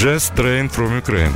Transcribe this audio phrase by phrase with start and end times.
[0.00, 1.32] Jazz Train from Ukraine.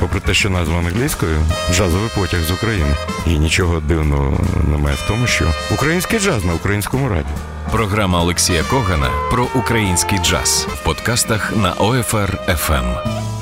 [0.00, 1.38] Попри те, що назва англійською
[1.72, 2.94] джазовий потяг з України.
[3.26, 7.36] І нічого дивного немає в тому, що український джаз на українському радіо.
[7.72, 13.35] Програма Олексія Когана про український джаз в подкастах на ОФР FM.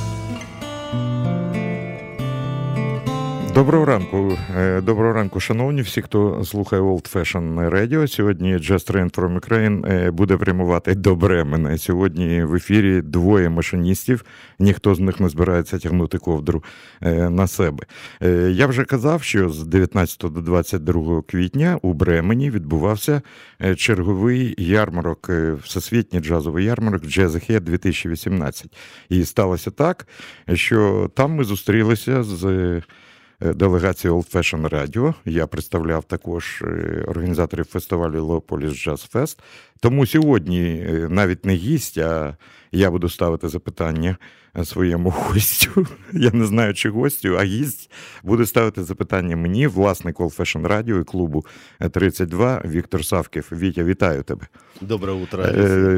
[3.55, 8.09] Доброго ранку, е, доброго ранку, шановні всі, хто слухає Old Fashion Radio.
[8.09, 11.79] Сьогодні Just Train from Ukraine е, буде прямувати до Бремена.
[11.79, 14.25] Сьогодні в ефірі двоє машиністів.
[14.59, 16.65] Ніхто з них не збирається тягнути ковдру
[17.03, 17.87] е, на себе.
[18.51, 23.23] Я вже казав, що з 19 до 22 квітня у Бремені відбувався
[23.77, 25.31] черговий ярмарок,
[25.63, 28.77] всесвітній джазовий ярмарок Jazz Head 2018.
[29.09, 30.07] І сталося так,
[30.55, 32.83] що там ми зустрілися з.
[33.41, 35.15] Е, делегації Old Fashion Radio.
[35.25, 39.39] Я представляв також е, організаторів фестивалю Леополіс Jazz Fest.
[39.81, 42.37] Тому сьогодні е, навіть не гість, а
[42.73, 44.17] я буду ставити запитання
[44.65, 45.87] своєму гостю.
[46.13, 47.91] Я не знаю, чи гостю, а гість
[48.23, 51.47] буде ставити запитання мені, власник All Fashion Radio і клубу
[51.91, 53.49] 32 Віктор Савків.
[53.53, 54.47] Вітя, вітаю тебе.
[54.81, 55.45] Добре утро.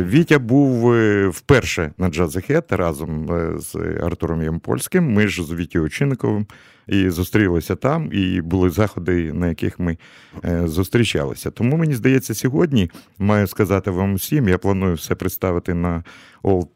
[0.04, 0.94] Вітя був
[1.30, 3.28] вперше на Джазахет разом
[3.60, 5.12] з Артуром Ямпольським.
[5.12, 6.46] Ми ж з Вітєю Очинниковим
[6.86, 9.98] і зустрілися там, і були заходи, на яких ми
[10.44, 11.50] е, зустрічалися.
[11.50, 14.48] Тому мені здається, сьогодні маю сказати вам усім.
[14.48, 16.04] Я планую все представити на
[16.42, 16.68] Old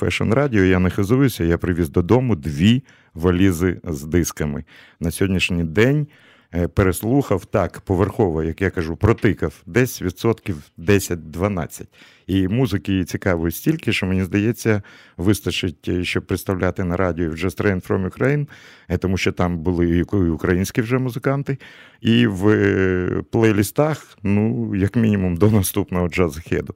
[0.00, 0.64] Fashion Radio.
[0.64, 2.82] Я не хизуюся, я привіз додому дві
[3.14, 4.64] валізи з дисками
[5.00, 6.06] на сьогоднішній день.
[6.54, 11.86] Е, переслухав так поверхово, як я кажу, протикав десь відсотків 10-12.
[12.28, 14.82] І музики цікавої стільки, що мені здається,
[15.16, 18.48] вистачить, е, щоб представляти на радіо Just Train from Ukraine,
[18.88, 21.58] е, тому що там були і українські вже музиканти,
[22.00, 26.74] і в плейлістах, ну, як мінімум, до наступного джаз-хеду.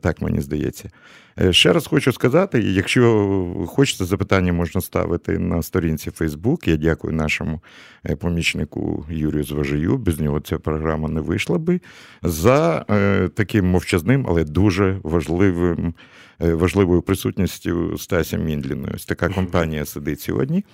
[0.00, 0.90] Так мені здається.
[1.40, 6.68] Е, ще раз хочу сказати: якщо хочете запитання, можна ставити на сторінці Facebook.
[6.68, 7.62] Я дякую нашому
[8.04, 9.96] е, помічнику Юрію Зважию.
[9.96, 11.80] Без нього ця програма не вийшла би
[12.22, 15.94] за е, таким мовчазним, але дуже важливим.
[16.38, 18.92] Важливою присутністю Стася Міндліної.
[18.94, 20.64] Ось така компанія сидить сьогодні.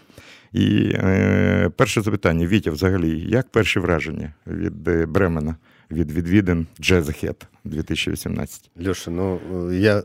[0.52, 5.56] І е, перше запитання: Вітя, взагалі, як перші враження від Бремена?
[5.92, 8.70] від відвідин Ahead 2018.
[8.76, 9.40] Леша, ну
[9.72, 10.02] я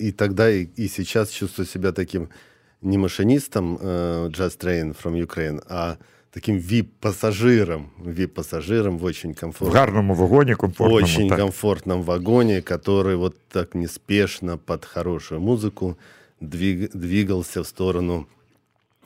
[0.00, 2.28] и тогда, и, и сейчас чувствую себя таким
[2.82, 5.96] не машинистом э, Jazz Train from Ukraine, а
[6.31, 9.69] таким вип-пассажиром, вип-пассажиром в очень комфортном...
[9.69, 11.03] В гарном вагоне, комфортном.
[11.03, 11.39] Очень так.
[11.39, 15.97] комфортном вагоне, который вот так неспешно под хорошую музыку
[16.41, 18.25] двиг, двигался в сторону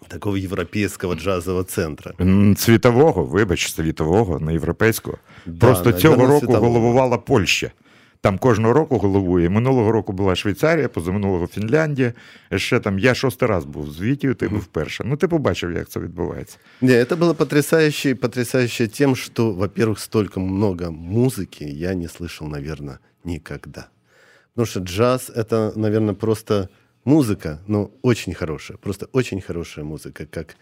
[0.07, 2.11] такого європейського джазового центру.
[2.57, 5.17] Світового, вибач, світового, не європейського.
[5.45, 6.67] Да, Просто цього року світового.
[6.67, 7.71] головувала Польща.
[8.21, 9.49] Там кожного року головує.
[9.49, 12.13] Минулого року була Швейцарія, позаминулого Фінляндія.
[12.55, 15.03] Ще там я шостий раз був з Вітію, ти був вперше.
[15.07, 16.57] Ну, ти побачив, як це відбувається.
[16.81, 22.97] Не, це було потрясающе, потрясающе тем, что, во-первых, столько много музыки я не слышал, наверное,
[23.23, 23.87] никогда.
[24.55, 26.69] Потому что джаз — это, наверное, просто
[27.05, 30.55] музыка, но очень хорошая, просто очень хорошая музыка, как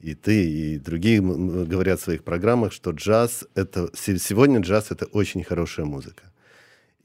[0.00, 5.44] и ты, и другие говорят в своих программах, что джаз это сегодня джаз это очень
[5.44, 6.24] хорошая музыка.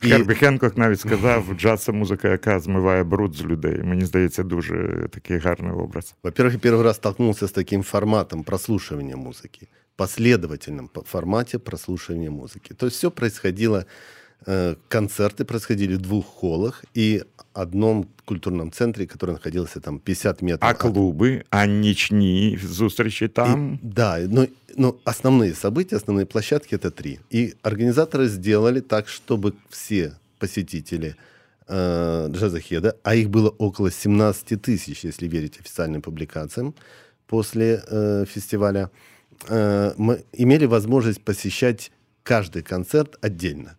[0.01, 0.09] І...
[0.09, 3.83] Хербі Хенкок навіть сказав, джаз це музика, яка змиває бруд з людей.
[3.83, 6.15] Мені здається, дуже такий гарний образ.
[6.23, 12.73] Во-первых, я первый раз столкнулся с таким форматом прослушивания музыки, последовательном формате прослушивания музыки.
[12.73, 13.85] То есть все происходило Э,
[14.87, 20.69] концерты происходили в двух холлах и одном культурном центрі, который находился там 50 метров.
[20.69, 23.73] А клубы, а нічні зустрічі там?
[23.73, 24.47] И, да, но, ну, но
[24.77, 27.19] ну, основные события, основные площадки это три.
[27.29, 31.15] И организаторы сделали так, чтобы все посетители
[31.67, 36.73] э, Джазахеда, а их было около 17 тысяч, если верить официальным публикациям,
[37.27, 38.89] после э, фестиваля,
[39.49, 41.91] э, мы имели возможность посещать
[42.23, 43.75] каждый концерт отдельно.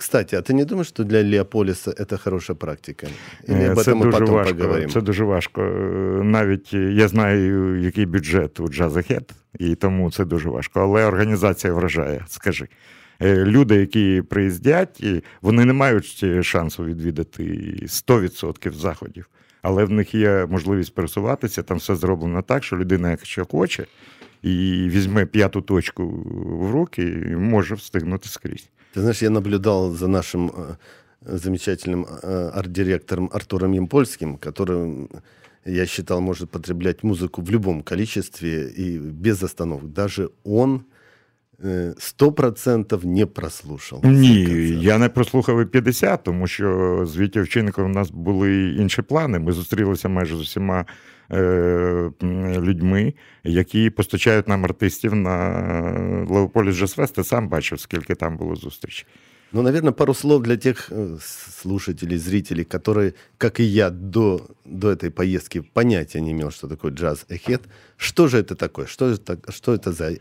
[0.00, 3.06] Кстати, а ти не думаєш, що для Леополіса це хороша практика?
[3.48, 4.54] Или об це дуже потім важко.
[4.54, 4.92] Поговоримо?
[4.92, 5.62] Це дуже важко.
[6.24, 10.80] Навіть я знаю, який бюджет у Джазахет, і тому це дуже важко.
[10.80, 12.68] Але організація вражає, скажи.
[13.22, 15.04] Е, люди, які приїздять,
[15.42, 17.42] вони не мають шансу відвідати
[17.86, 19.28] 100% заходів,
[19.62, 21.62] але в них є можливість пересуватися.
[21.62, 23.86] Там все зроблено так, що людина, якщо хоче,
[24.42, 26.08] і візьме п'яту точку
[26.60, 27.02] в руки,
[27.38, 28.68] може встигнути скрізь.
[28.93, 30.75] Ты знаешь, я наблюдал за нашим э,
[31.21, 35.09] замечательным э, арт-директором Артуром Емпольским, который,
[35.65, 39.93] я считал, может потреблять музыку в любом количестве и без остановок.
[39.93, 40.85] Даже он
[41.63, 44.05] 100% не прослушав.
[44.05, 44.43] Ні,
[44.81, 49.39] я не прослухав і 50, тому що з Вітя Вчинником у нас були інші плани.
[49.39, 50.85] Ми зустрілися майже з усіма е,
[52.58, 53.14] людьми,
[53.44, 59.06] які постачають нам артистів на Леополіс Джаз Ти сам бачив, скільки там було зустрічей.
[59.53, 61.17] Ну, наверное, пару слов для тех э,
[61.61, 66.91] слушателей, зрителей, которые, как и я, до, до этой поездки понятия не имел, что такое
[66.91, 67.61] джаз эхет.
[67.95, 68.87] Что же это такое?
[68.87, 70.11] Что это, что это за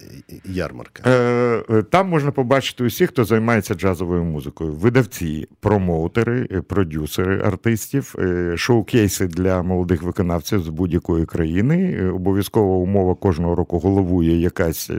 [0.44, 1.02] ярмарка?
[1.06, 8.56] Е, там можна побачити усіх, хто займається джазовою музикою: видавці, промоутери, е, продюсери артистів, е,
[8.56, 12.10] шоу-кейси для молодих виконавців з будь-якої країни.
[12.10, 14.90] Обов'язкова умова кожного року головує якась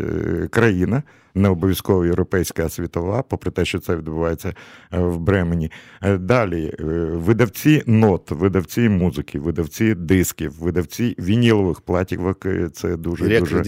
[0.49, 1.03] країна
[1.38, 4.54] не обов'язково європейська, а світова, попри те, що це відбувається
[4.92, 5.70] е, в Бремені.
[6.02, 6.82] Е, далі е,
[7.14, 12.46] видавці нот, видавці музики, видавці дисків, видавці вінілових платівок.
[12.72, 13.62] Це дуже дуже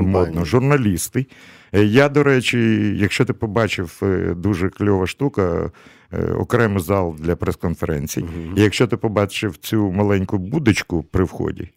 [0.00, 0.44] модно.
[0.44, 1.26] Журналісти.
[1.72, 2.58] Я, до речі,
[2.98, 4.02] якщо ти побачив
[4.36, 5.70] дуже кльова штука.
[6.38, 8.24] Окремий зал для прес-конференцій.
[8.56, 11.68] І якщо ти побачив цю маленьку будочку при вході,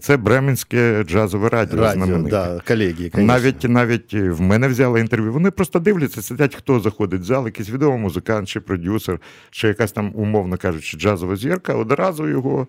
[0.00, 1.80] це Бременське джазове радіо.
[1.80, 2.30] радіо знамените.
[2.30, 5.32] Да, колеги, навіть навіть в мене взяли інтерв'ю.
[5.32, 9.92] Вони просто дивляться, сидять, хто заходить в зал, якийсь відомий музикант, чи продюсер, чи якась
[9.92, 12.66] там, умовно кажучи, джазова зірка, одразу його.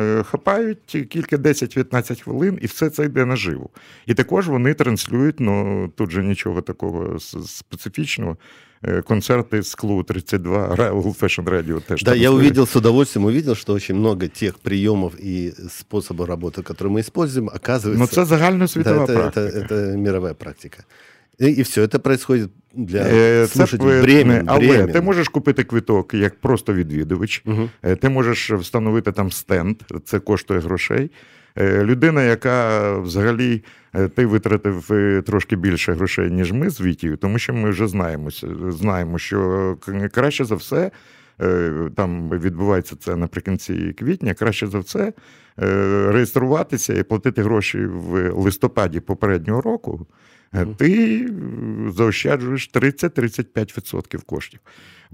[0.00, 3.70] Е, хапають кілька 10-15 хвилин, і все це йде наживо.
[4.06, 8.36] І також вони транслюють, ну тут же нічого такого специфічного.
[8.82, 11.80] Э, концерты с Клу 32, Old Fashion Radio.
[11.80, 16.62] Тоже да, я увидел с удовольствием, увидел, что очень много тех приемов и способов работы,
[16.62, 17.98] которые мы используем, оказывается...
[17.98, 19.40] Но это загальносвітова да, это, практика.
[19.40, 20.84] Это, это мировая практика.
[21.39, 24.91] І, і все це відбувається для е, слушателів Бремен, Але Бремен.
[24.91, 27.69] ти можеш купити квиток як просто відвідувач, угу.
[28.01, 31.11] ти можеш встановити там стенд, це коштує грошей.
[31.55, 33.63] Е, людина, яка взагалі
[33.95, 34.91] е, ти витратив
[35.25, 39.77] трошки більше грошей, ніж ми з Вітію, тому що ми вже знаємося, знаємо, що
[40.11, 40.91] краще за все.
[41.95, 45.13] Там відбувається це наприкінці квітня, краще за все
[46.07, 50.07] реєструватися і платити гроші в листопаді попереднього року.
[50.77, 51.29] Ти
[51.89, 54.59] заощаджуєш 30-35% коштів.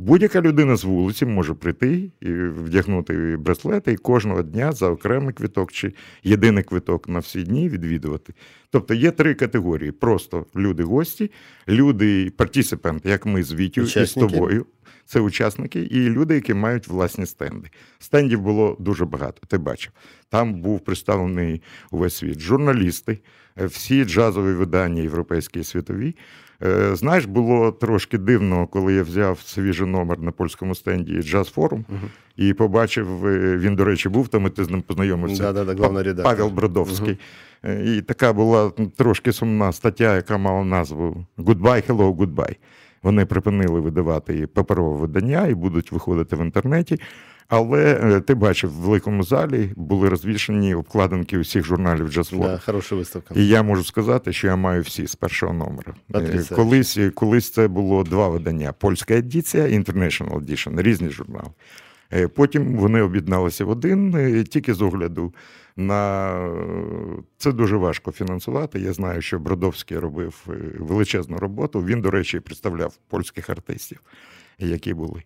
[0.02, 5.72] Будь-яка людина з вулиці може прийти і вдягнути браслети і кожного дня за окремий квиток
[5.72, 5.94] чи
[6.24, 8.34] єдиний квиток на всі дні відвідувати.
[8.70, 11.32] Тобто є три категорії: просто люди-гості,
[11.68, 14.66] люди партісипенти, як ми з Вітю і з тобою.
[15.06, 17.70] Це учасники і люди, які мають власні стенди.
[18.00, 19.42] Стендів було дуже багато.
[19.48, 19.92] Ти бачив.
[20.30, 21.62] Там був представлений
[21.92, 22.40] увесь світ.
[22.40, 23.20] Журналісти,
[23.58, 26.16] всі джазові видання, європейські і світові.
[26.64, 31.86] Е, знаєш, було трошки дивно, коли я взяв свіжий номер на польському стенді Джаз Форум
[31.90, 35.54] uh і побачив, е, він, до речі, був там, і ти з ним познайомився.
[35.54, 37.18] Да, да, да, Павел Бродовський.
[37.64, 37.98] Uh-huh.
[37.98, 42.56] І така була трошки сумна стаття, яка мала назву Goodbye, hello, goodbye.
[43.04, 47.00] Вони припинили видавати паперове видання і будуть виходити в інтернеті.
[47.50, 52.40] Але е, ти бачив, в великому залі були розвішені обкладинки усіх журналів Джазфор.
[52.40, 53.34] Да, хороша виставка.
[53.38, 55.94] І я можу сказати, що я маю всі з першого номера.
[56.16, 61.50] Е, колись колись це було два видання: польська едиція і International Edition, різні журнали.
[62.14, 65.34] Е, потім вони об'єдналися в один, тільки з огляду
[65.76, 66.34] на
[67.38, 68.80] це дуже важко фінансувати.
[68.80, 70.48] Я знаю, що Бродовський робив
[70.80, 71.84] величезну роботу.
[71.84, 74.02] Він, до речі, представляв польських артистів,
[74.60, 75.24] які були.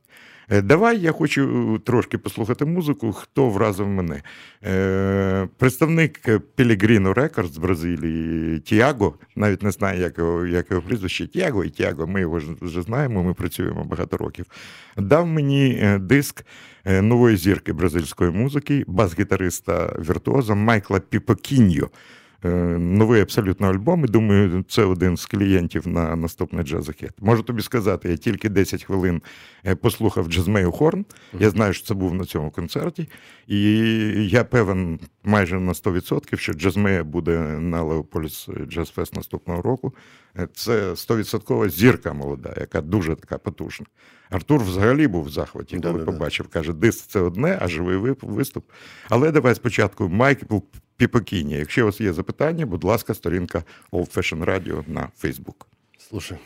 [0.50, 4.22] Е, давай я хочу трошки послухати музику, хто вразив мене.
[4.64, 6.28] Е, представник
[6.58, 11.70] Pellegrino Records з Бразилії Тіаго, навіть не знаю, як його як його прізвище Тіаго і
[11.70, 14.46] Тіаго, ми його вже знаємо, ми працюємо багато років.
[14.98, 16.46] Дав мені е, диск
[16.86, 21.90] нової зірки бразильської музики, бас-гітариста віртуоза Майкла Піпокіньо.
[22.46, 24.06] Е, новий абсолютно альбом.
[24.06, 27.12] і Думаю, це один з клієнтів на наступний jazzahead.
[27.22, 29.22] Можу тобі сказати, я тільки 10 хвилин
[29.66, 31.06] е, послухав Джазмею Хорн.
[31.40, 33.10] Я знаю, що це був на цьому концерті,
[33.48, 33.60] і
[34.30, 39.94] я певен майже на 100%, що Джазмея буде на Леополіс Джаз-фест наступного року.
[40.38, 43.86] Е, це 100% зірка молода, яка дуже така потужна.
[44.30, 46.48] Артур взагалі був в захваті, коли да, побачив.
[46.48, 48.72] Каже, диск це одне, а живий виступ.
[49.10, 50.58] Але давай спочатку Майкл
[50.98, 51.54] Піпокіні.
[51.54, 55.66] Якщо у вас є запитання, будь ласка, сторінка Old Fashion Radio на Facebook.
[55.98, 56.38] Слушай.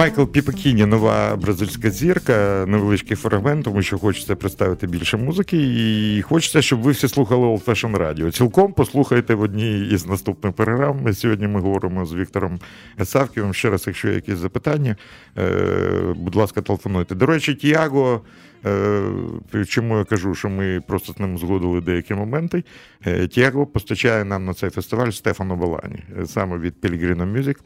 [0.00, 6.62] Майкл Піпекіні, нова бразильська зірка, невеличкий фрагмент, тому що хочеться представити більше музики, і хочеться,
[6.62, 8.30] щоб ви всі слухали Old Fashion Radio.
[8.30, 11.14] Цілком послухайте в одній із наступних програм.
[11.14, 12.58] Сьогодні ми говоримо з Віктором
[13.04, 13.54] Савківим.
[13.54, 14.96] Ще раз, якщо є якісь запитання,
[15.38, 17.14] е, будь ласка, телефонуйте.
[17.14, 18.20] До речі, Тіаго.
[18.66, 22.64] Е, чому я кажу, що ми просто з ним згодили деякі моменти?
[23.06, 27.56] Е, Тіаго постачає нам на цей фестиваль Стефано Балані, саме від Pellegrino Music.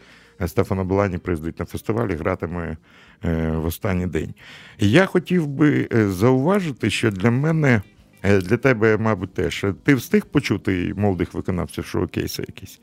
[0.47, 2.76] Стефана Балані приїздить на фестиваль і гратиме
[3.25, 4.35] е, в останній день.
[4.79, 7.83] Я хотів би е, зауважити, що для мене,
[8.23, 12.81] е, для тебе, мабуть, теж ти встиг почути молодих виконавців шоу-кейси якісь.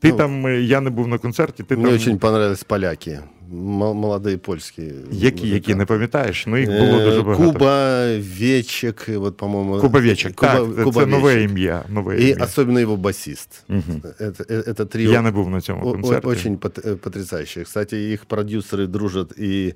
[0.00, 1.62] Ти ну, там, я не був на концерті.
[1.62, 1.98] Ти Мені там...
[1.98, 3.18] дуже понравились поляки
[3.50, 4.92] молоді польські.
[5.12, 6.46] Які, які не пам'ятаєш?
[6.46, 7.52] Ну, їх було дуже багато.
[7.52, 8.06] Куба,
[8.40, 9.78] Вечек, вот, по-моему.
[9.80, 11.84] Куба Вечек, Куба, так, Куба це нове ім'я.
[11.88, 13.64] Нове І особливо його басист.
[13.68, 14.00] Угу.
[14.20, 15.12] Это, это трио.
[15.12, 16.26] Я не був на цьому концерті.
[16.26, 16.56] Очень
[17.02, 17.64] потрясающе.
[17.64, 19.74] Кстати, їх продюсери дружать і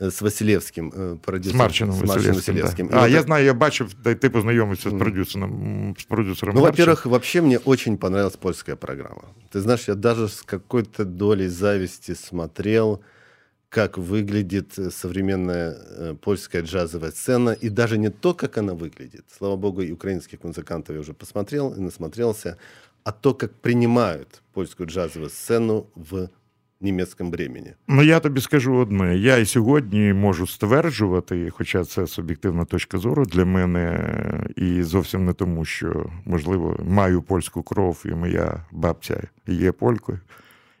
[0.00, 1.58] з Василевським продюсером.
[1.58, 2.34] З Марчином Василевським.
[2.34, 2.88] Василевским.
[2.88, 3.02] Да.
[3.02, 7.58] А, я знаю, я бачив, ти познайомився з продюсером, с продюсером Ну, во-первых, вообще мне
[7.58, 9.22] очень понравилась польская программа.
[9.50, 13.00] Ты знаешь, я даже с какой-то долей зависти смотрел
[13.68, 19.24] как выглядит э, современная э, польская джазовая сцена, и даже не то, как она выглядит.
[19.36, 22.56] Слава богу, и украинских музыкантов я уже посмотрел и насмотрелся,
[23.04, 26.30] а то, как принимают польскую джазовую сцену в
[26.80, 27.72] німецькому времені.
[27.88, 29.16] Ну я тобі скажу одне.
[29.16, 34.14] Я і сьогодні можу стверджувати, хоча це суб'єктивна точка зору для мене,
[34.56, 40.20] і зовсім не тому, що можливо маю польську кров, і моя бабця є полькою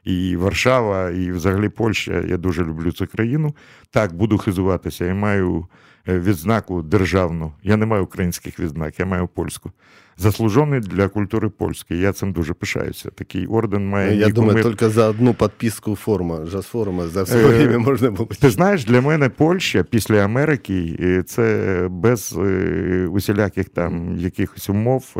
[0.06, 2.24] і Варшава, і взагалі Польща.
[2.28, 3.54] Я дуже люблю цю країну.
[3.90, 5.04] Так, буду хизуватися.
[5.04, 5.66] Я маю
[6.08, 7.52] відзнаку державну.
[7.62, 9.70] Я не маю українських відзнак, я маю польську.
[10.18, 12.00] Заслужений для культури польської.
[12.00, 13.10] Я цим дуже пишаюся.
[13.10, 14.10] Такий орден має.
[14.10, 14.64] Ну, я думаю, мир...
[14.64, 18.28] тільки за одну підписку форма, джаз-форма за все время е, можна було.
[18.40, 25.16] Ти знаєш, для мене Польща після Америки це без е, усіляких там якихось умов,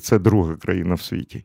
[0.00, 1.44] це друга країна в світі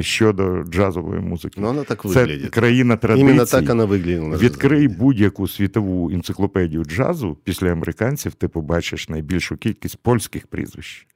[0.00, 1.60] щодо джазової музики.
[1.60, 2.42] Ну, вона так виглядить.
[2.42, 3.24] Це країна традицій.
[3.24, 4.36] Іменно так вона виглядала.
[4.36, 11.06] Відкрий будь-яку світову енциклопедію джазу після американців, ти побачиш найбільшу кількість польських прізвищ.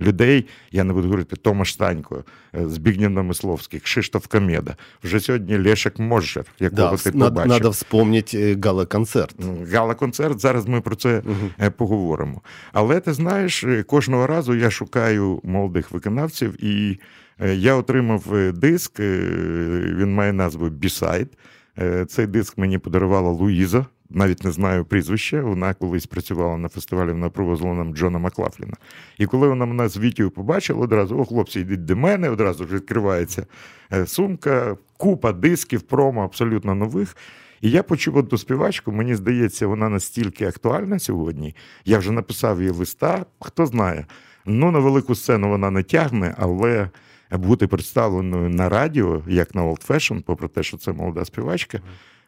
[0.00, 4.76] Людей, я не буду говорити, Томаш Станько, е, Збігнєв Намисловський, Кшиштоф Камеда.
[5.04, 7.50] Вже сьогодні Лешек Можер, якого да, ти побачив.
[7.50, 9.34] Треба вспомнити е, гала-концерт.
[9.38, 11.70] Ну, гала-концерт, зараз ми про це угу.
[11.76, 12.42] поговоримо.
[12.72, 17.00] Але ти знаєш, кожного разу я шукаю молодих виконавців і
[17.40, 19.20] я отримав е, диск, е,
[19.96, 21.28] він має назву B-Side.
[22.06, 23.86] Цей диск мені подарувала Луїза.
[24.10, 25.40] Навіть не знаю прізвище.
[25.40, 28.74] Вона колись працювала на фестивалі, вона привозила нам Джона Маклафліна.
[29.18, 32.74] І коли вона мене з Вітію побачила, одразу о, хлопці, йдіть до мене, одразу ж
[32.74, 33.46] відкривається
[34.06, 37.16] сумка, купа дисків, промо абсолютно нових.
[37.60, 41.54] І я почув одну співачку, мені здається, вона настільки актуальна сьогодні.
[41.84, 44.06] Я вже написав її листа, хто знає.
[44.46, 46.90] Ну, на велику сцену вона не тягне, але
[47.38, 51.80] бути представленою на радіо, як на Old Fashion, попри те, що це молода співачка.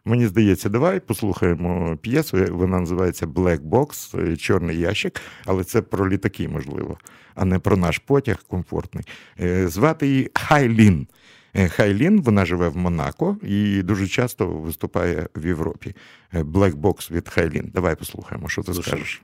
[0.04, 2.46] Мені здається, давай послухаємо п'єсу.
[2.50, 6.98] Вона називається Black Box, е, Чорний ящик, але це про літаки, можливо,
[7.34, 9.04] а не про наш потяг комфортний.
[9.40, 11.06] Е, звати її Хайлін.
[11.54, 15.94] Е, Хайлін, вона живе в Монако і дуже часто виступає в Європі.
[16.32, 17.70] Black Box від Хайлін.
[17.74, 19.22] Давай послухаємо, що ти скажеш.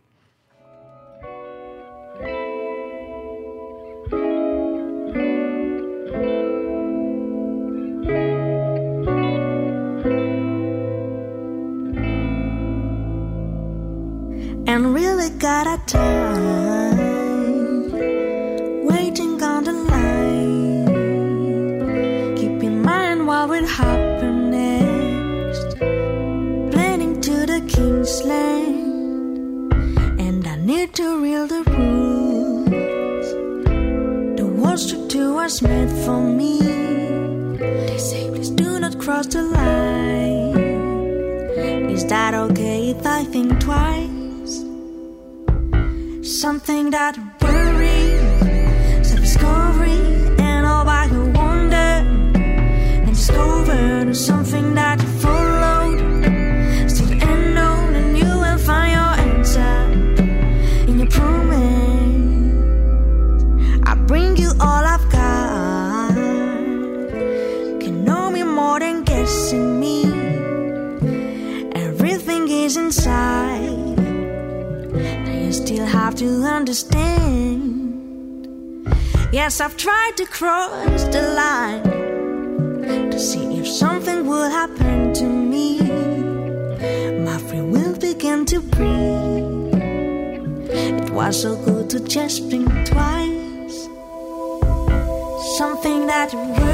[14.73, 16.97] And really got a time
[18.87, 20.87] waiting on the line.
[22.39, 25.77] Keep in mind what will happen next.
[26.73, 29.75] Planning to the King's Land,
[30.19, 33.29] and I need to read the rules.
[34.39, 36.61] The wall structure was made for me.
[37.89, 40.57] They say, please do not cross the line.
[41.95, 44.02] Is that okay if I think twice?
[46.43, 49.93] Something that worries, self discovery,
[50.41, 51.93] and all by your wonder.
[52.35, 55.52] And discover something that followed.
[76.63, 77.99] Understand.
[79.33, 85.81] Yes, I've tried to cross the line to see if something will happen to me.
[87.27, 89.81] My free will began to breathe.
[90.71, 93.89] It was so good to just think twice.
[95.59, 96.72] Something that worries,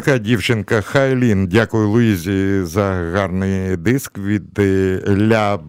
[0.00, 1.46] така дівчинка Хайлін.
[1.46, 2.82] Дякую Луїзі за
[3.14, 5.60] гарний диск від е, Ля,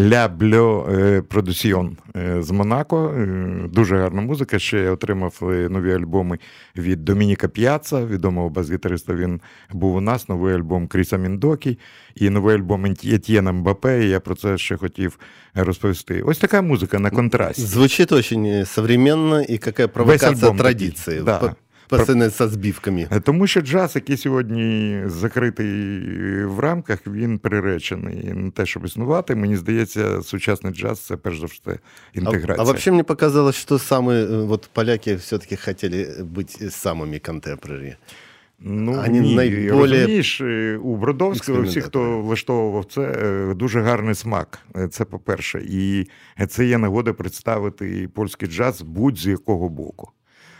[0.00, 3.14] Ля Бльо е, Продусіон е, з Монако.
[3.18, 3.26] Е,
[3.72, 4.58] Дуже гарна музика.
[4.58, 6.38] Ще я отримав е, нові альбоми
[6.76, 9.14] від Домініка П'яца, відомого бас-гітариста.
[9.14, 9.40] Він
[9.72, 10.28] був у нас.
[10.28, 11.78] Новий альбом Кріса Міндокі
[12.14, 14.04] і новий альбом Етьєна Мбапе.
[14.04, 15.18] І я про це ще хотів
[15.54, 16.22] розповісти.
[16.22, 17.62] Ось така музика на контрасті.
[17.62, 19.42] Звучит очень современно,
[19.92, 21.20] провокация альбом такий, традиции.
[21.20, 21.54] да.
[21.89, 23.07] По- Постоянно со збивками.
[23.11, 25.99] Е, Тому що джаз, який сьогодні закритий
[26.45, 29.35] в рамках, він приречений на те, щоб існувати.
[29.35, 31.77] Мені здається, сучасний джаз це перш за все А,
[32.13, 32.55] інтеграція.
[32.59, 37.95] а вообще мне показалось, что самые э, вот поляки все-таки хотели быть самыми контемпорари.
[38.59, 42.21] Ну, Вони ні, найболее розумієш, е, у Бродовського всі, хто експериментатори.
[42.27, 44.59] влаштовував це, е, дуже гарний смак.
[44.75, 45.61] Е, Це по-перше.
[45.69, 46.07] І
[46.47, 50.11] це є нагода представити польський джаз будь-з якого боку.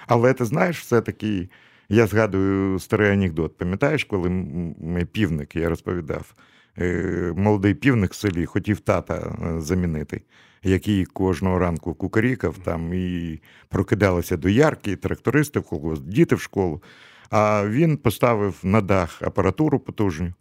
[0.09, 1.49] Але ти знаєш, все-таки
[1.89, 3.57] я згадую старий анекдот.
[3.57, 6.35] Пам'ятаєш, коли м- м- півник, я розповідав,
[6.79, 10.23] е, молодий півник в селі хотів тата е, замінити,
[10.63, 16.83] який кожного ранку кукарікав там і прокидалися до ярки, трактористи в колгосп, діти в школу.
[17.31, 20.33] А він поставив на дах апаратуру потужню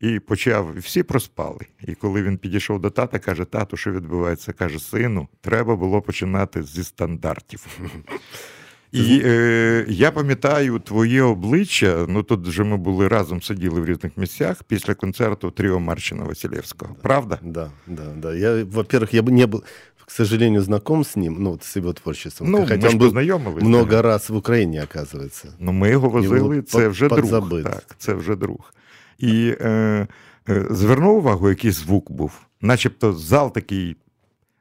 [0.00, 0.78] і почав.
[0.78, 1.66] Всі проспали.
[1.86, 4.52] І коли він підійшов до тата, каже: тату, що відбувається?
[4.52, 7.66] каже: сину, треба було починати зі стандартів.
[8.93, 12.05] І е, я пам'ятаю твоє обличчя.
[12.09, 16.95] Ну тут вже ми були разом сиділи в різних місцях після концерту Тріо Марчина Василевського.
[17.01, 17.39] Правда?
[17.43, 18.33] Да, да, да.
[18.35, 19.63] Я, во-первых, я бы не был,
[20.05, 22.51] к сожалению, знаком с ним, ну, вот с его творчеством.
[22.51, 23.63] Ну, Хотя ми ж он был познайомились.
[23.63, 25.45] много раз в Украине, оказывается.
[25.59, 27.19] Ну, ми його возили, Його це под- вже друг.
[27.21, 27.63] подзабит.
[27.63, 28.73] Так, це вже друг.
[29.19, 30.07] І е,
[30.49, 32.31] е, звернув увагу, який звук був.
[32.61, 33.95] Начебто зал такий,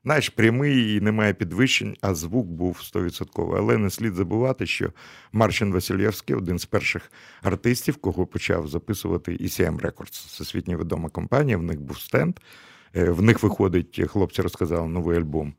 [0.06, 3.58] знаєш, прямий і немає підвищень, а звук був 100%.
[3.58, 4.92] Але не слід забувати, що
[5.32, 7.12] Марчин Васильєвський один з перших
[7.42, 11.58] артистів, кого почав записувати ECM Records, всесвітньо відома компанія.
[11.58, 12.40] В них був стенд.
[12.96, 15.54] Е, В них виходить, хлопці розказали новий альбом,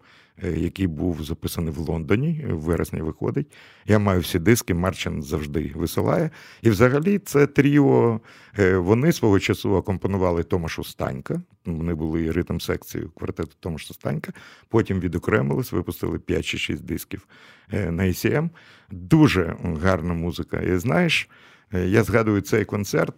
[0.45, 2.47] е, який був записаний в Лондоні.
[2.51, 3.53] В вересні виходить.
[3.87, 6.31] Я маю всі диски, Марчин завжди висилає.
[6.63, 8.21] І взагалі це тріо.
[8.59, 11.43] е, Вони свого часу акомпонували Томашу Станька.
[11.67, 14.33] Вони були ритм секцією квартету Томаша Станька.
[14.69, 17.27] Потім відокремились, випустили 5 чи 6 дисків
[17.73, 18.51] е, на ECM.
[18.91, 20.61] Дуже гарна музика.
[20.61, 21.29] І знаєш,
[21.75, 23.15] е, я згадую цей концерт.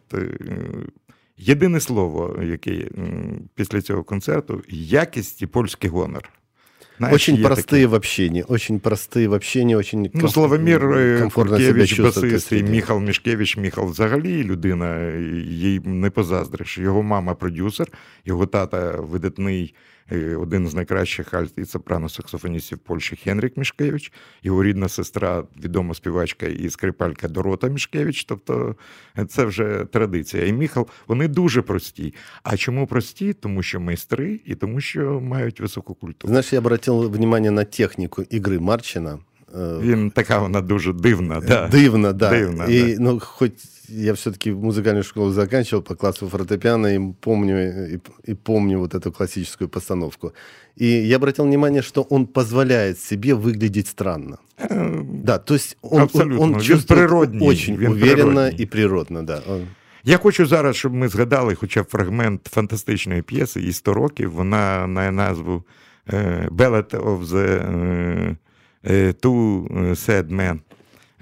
[1.39, 2.89] Єдине слово, яке
[3.55, 6.31] після цього концерту якість і польський гонор.
[6.99, 7.87] Знаешь, очень простые такие...
[7.87, 12.63] в общении, очень простые в общении, очень Ну, Славомір е, Куркевич, басист, і.
[12.63, 15.09] Міхал Мішкевич, Міхал взагалі людина,
[15.49, 16.79] їй не позаздриш.
[16.79, 17.89] Його мама продюсер,
[18.25, 19.75] його тата видатний,
[20.39, 26.71] один з найкращих альт і сопрано-саксофоністів Польщі Хенрік Мішкевич, його рідна сестра, відома співачка і
[26.71, 28.25] скрипалька Дорота Мішкевич.
[28.25, 28.77] Тобто
[29.19, 30.47] е, це вже традиція.
[30.47, 32.15] І Міхал, вони дуже прості.
[32.43, 33.33] А чому прості?
[33.33, 36.31] Тому що майстри і тому, що мають високу культуру.
[36.31, 39.19] Знаешь, я обратил внимание на технику игры Марчина.
[39.55, 41.41] Э, Він така вона дуже дивна.
[41.41, 41.69] Да.
[41.69, 42.31] Дивно, да.
[42.31, 47.56] Дивно, и, ну, хоть я все-таки музыкальную школу заканчивал по классу фортепиано, и помню,
[47.94, 48.00] и,
[48.32, 50.32] и помню вот эту классическую постановку.
[50.78, 54.38] И я обратил внимание, что он позволяет себе выглядеть странно.
[54.60, 56.40] Е, Да, то есть он, Абсолютно.
[56.42, 58.64] он, он Він чувствует природній, очень він уверенно природній.
[58.64, 59.42] и природно, да.
[59.50, 59.68] Он-
[60.04, 64.32] Я хочу зараз, щоб ми згадали хоча б фрагмент фантастичної п'єси їй 100 років.
[64.32, 65.64] Вона має назву
[66.14, 68.36] е, Ballad of the е,
[68.84, 70.60] е, Two Sad Men.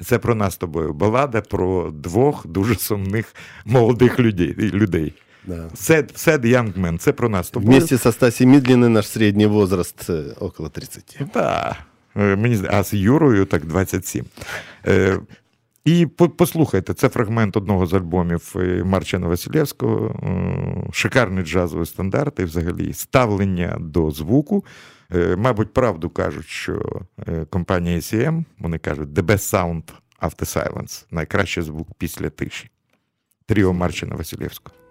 [0.01, 0.93] Це про нас з тобою.
[0.93, 4.55] Балада про двох дуже сумних молодих людей.
[4.55, 5.13] людей.
[5.47, 5.55] да.
[5.55, 6.11] янгмен.
[6.15, 7.71] sad Young Це про нас з тобою.
[7.79, 11.05] Вместе со Стасі Мідліни наш середній возраст э, около 30.
[11.19, 11.29] Так.
[11.35, 11.77] Да.
[12.15, 14.25] Мені зда- а з Юрою так 27.
[14.87, 15.19] Е,
[15.85, 20.07] і послухайте, це фрагмент одного з альбомів Марчана Марчина Василєвського.
[20.07, 24.65] Е, Шикарний джазовий стандарт і взагалі ставлення до звуку.
[25.15, 29.83] Е, Мабуть, правду кажуть, що е, компанія ACM, вони кажуть, the best sound
[30.21, 31.07] after silence.
[31.11, 32.71] Найкращий звук після тиші.
[33.47, 34.84] Тріо Марчина Василєвського.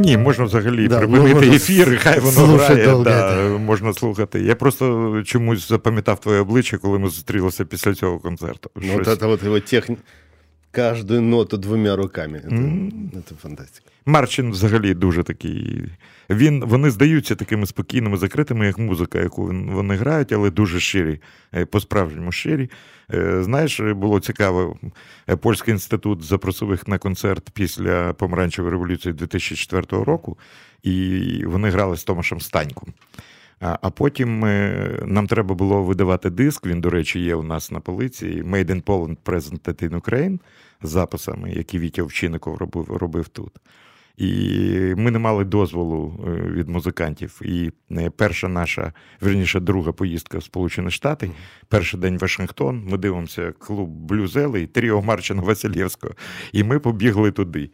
[0.00, 2.84] Ні, можна взагалі Да, припинити можна ефір, і хай воно грає.
[2.84, 4.40] довго, Да, можна слухати.
[4.40, 8.70] Я просто чомусь запам'ятав твоє обличчя, коли ми зустрілися після цього концерту.
[8.76, 9.96] Ну, та, это от, его техни...
[10.72, 12.38] Каждую ноту двумя руками.
[12.38, 13.10] Это, М.
[13.14, 13.90] это фантастика.
[14.06, 15.84] Марчин взагалі дуже такий.
[16.30, 21.20] Він, вони здаються такими спокійними, закритими, як музика, яку вони грають, але дуже щирі,
[21.54, 22.70] е, по-справжньому щирі.
[23.14, 24.76] Е, Знаєш, було цікаво,
[25.28, 30.38] е, Польський інститут запросив їх на концерт після помаранчевої революції 2004 року,
[30.82, 32.92] і вони грали з Томашем Станьком.
[33.60, 36.66] А потім е, нам треба було видавати диск.
[36.66, 38.42] Він, до речі, є у нас на полиці.
[38.42, 40.38] Made in Poland Presented in Ukraine
[40.82, 43.52] з записами, які Вітя Овчинников робив, робив тут.
[44.16, 47.40] І ми не мали дозволу е, від музикантів.
[47.44, 51.30] І е, перша наша, верніше, друга поїздка в Сполучені Штати,
[51.68, 52.84] перший день Вашингтон.
[52.86, 56.14] Ми дивимося клуб Блюзели, Тріо Марчина Васильєвського.
[56.52, 57.70] І ми побігли туди.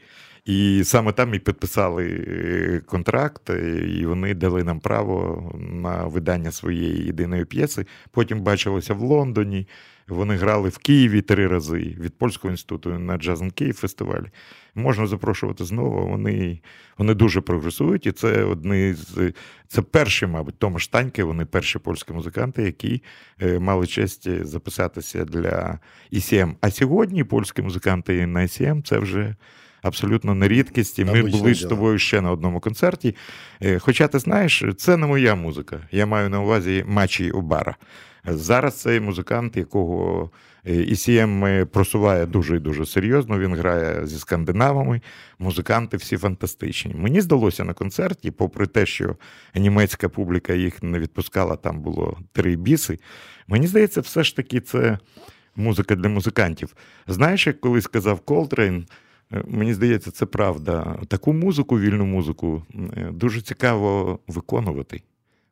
[0.47, 6.53] І саме там і підписали е, контракт, е, і вони дали нам право на видання
[6.53, 7.87] своєї єдиної п'єси.
[8.11, 9.69] Потім бачилися в Лондоні.
[10.09, 14.27] Вони грали в Києві три рази від польського інституту на Джазен Київ фестивалі.
[14.75, 16.09] Можна запрошувати знову.
[16.09, 16.61] Вони,
[16.99, 19.33] вони дуже прогресують, і це одні з
[19.69, 23.03] це перші, мабуть, Томаш Таньки, вони перші польські музиканти, які
[23.43, 25.79] е, мали честь записатися для
[26.13, 26.55] ICM.
[26.61, 29.35] А сьогодні польські музиканти на ICM це вже
[29.87, 30.99] абсолютно не рідкість.
[30.99, 33.17] І ми Обичне були з тобою ще на одному концерті.
[33.63, 35.81] Е, Хоча ти знаєш, це не моя музика.
[35.93, 37.77] Я маю на увазі Мачі Обара.
[38.25, 40.31] Зараз цей музикант, якого
[40.65, 43.39] е, ECM просуває дуже і дуже серйозно.
[43.39, 45.01] Він грає зі скандинавами.
[45.39, 46.95] Музиканти всі фантастичні.
[46.95, 49.17] Мені здалося на концерті, попри те, що
[49.55, 52.99] німецька публіка їх не відпускала, там було три біси.
[53.49, 54.99] Мені здається, все ж таки це
[55.57, 56.77] музика для музикантів.
[57.07, 58.87] Знаєш, як колись сказав Колтрейн, е,
[59.48, 61.00] мені здається, це правда.
[61.08, 62.64] Таку музику, вільну музику,
[62.98, 65.02] е, дуже цікаво виконувати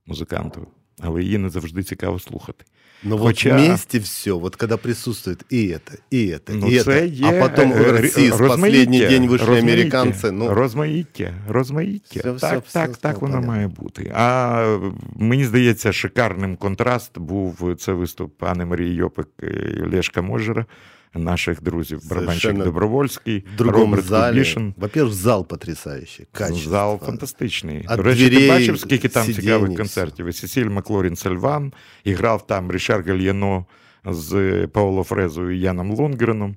[0.05, 0.67] музиканту,
[0.99, 2.65] але її не завжди цікаво слухати.
[3.03, 6.91] Но Хотя- вот вместе все, вот когда присутствует и это, и это, Ну, и це
[6.91, 10.53] это, є а потом е, в России с розмаїття, последний день вышли розмаїття, американцы, ну,
[10.53, 12.19] розмаїття, розмаїття.
[12.19, 13.47] Все, так, все, так, все, так все воно понятно.
[13.47, 14.11] має бути.
[14.15, 14.79] А
[15.15, 20.65] мені здається, шикарним контраст був це виступ пани Марії Йопик і Лешка Можера,
[21.14, 24.08] наших друзів, барабанщик Добровольський, Роберт.
[24.08, 24.74] Кубішин.
[24.76, 26.70] Во-первых, зал потрясающий, качество.
[26.70, 27.86] Зал фантастичний.
[27.88, 30.26] От До речі, ти бачив, скільки там сидінь, цікавих концертів.
[30.26, 31.72] І Сесіль Маклорін Сельван,
[32.04, 33.66] і грав там Рішар Гальяно
[34.04, 36.56] з Пауло Фрезою і Яном Лонгреном.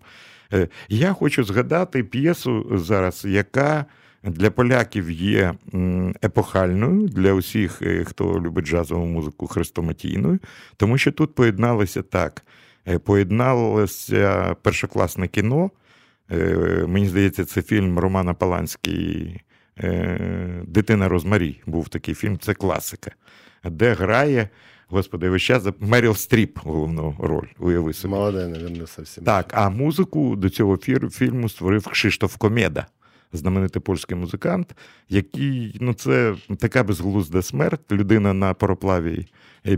[0.53, 3.85] Е, Я хочу згадати п'єсу зараз, яка
[4.23, 5.53] для поляків є
[6.23, 10.39] епохальною, для усіх, е, хто любить джазову музику, хрестоматійною,
[10.77, 12.43] тому що тут поєдналося так.
[12.87, 15.71] Е, Поєдналося першокласне кіно.
[16.31, 19.41] Е, Мені здається, це фільм Романа Поланського
[19.79, 21.61] е, Дитина Розмарі.
[21.65, 23.11] Був такий фільм, це класика,
[23.63, 24.49] де грає,
[24.87, 28.13] господи, весь час Меріл Стріп головну роль, уяви собі.
[28.13, 29.23] Молодая, наверное, совсем.
[29.23, 30.77] Так, а музику до цього
[31.11, 32.85] фільму створив Кшиштоф Комеда,
[33.33, 34.75] знаменитий польський музикант,
[35.09, 37.91] який, ну, це така безглузда смерть.
[37.91, 39.25] Людина на пароплаві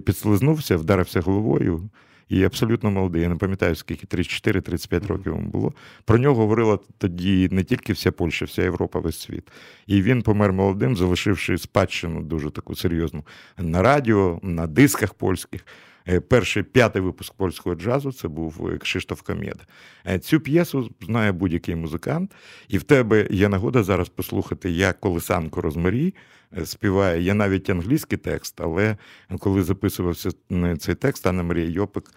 [0.05, 1.89] підслизнувся, вдарився головою.
[2.29, 3.21] І абсолютно молодий.
[3.21, 5.73] Я не пам'ятаю, скільки 34-35 років йому було.
[6.05, 9.43] Про нього говорила тоді не тільки вся Польща, вся Європа, весь світ.
[9.87, 13.25] І він помер молодим, залишивши спадщину дуже таку серйозну
[13.57, 15.65] на радіо, на дисках польських.
[16.09, 19.63] Е, Перший п'ятий випуск польського джазу це був е, Кшиштоф Камєда.
[20.07, 22.31] Е, Цю п'єсу знає будь-який музикант,
[22.67, 26.13] і в тебе є нагода зараз послухати, як колесанко Розмарі
[26.65, 27.21] співає.
[27.21, 28.97] Є навіть англійський текст, але
[29.39, 30.29] коли записувався
[30.79, 32.11] цей текст, Анна Марія Йопик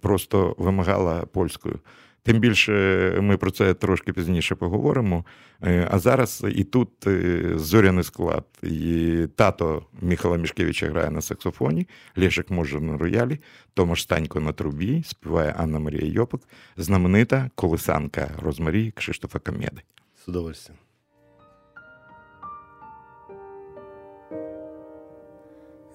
[0.00, 1.78] просто вимагала польською.
[2.26, 2.72] Тим більше
[3.20, 5.24] ми про це трошки пізніше поговоримо.
[5.62, 8.44] Е, А зараз і тут е, зоряний склад.
[8.62, 13.38] І тато Михайла Мішкевича грає на саксофоні, Лешик Можер на роялі,
[13.74, 16.40] Томаш Станько на трубі, співає Анна Марія Йопик,
[16.76, 19.82] знаменита колесанка Розмарі Кшиштофа Кам'єди.
[20.22, 20.78] С удовольствием.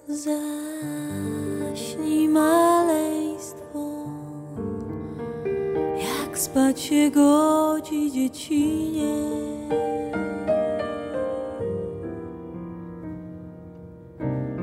[0.08, 2.28] Zaśnij
[6.42, 9.14] spać się godzi dziecinie.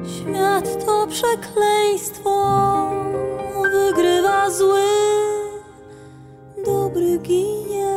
[0.03, 2.31] Świat to przekleństwo,
[3.71, 4.87] wygrywa zły,
[6.65, 7.95] dobry ginie.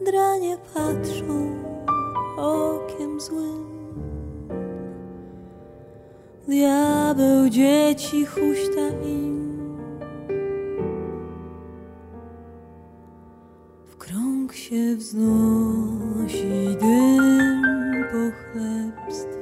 [0.00, 1.56] Dranie patrzą
[2.36, 3.69] okiem złym.
[6.50, 9.50] Diabeł dzieci huśta im
[13.86, 17.62] w krąg się wznosi dym
[18.12, 19.39] pochlebstwa,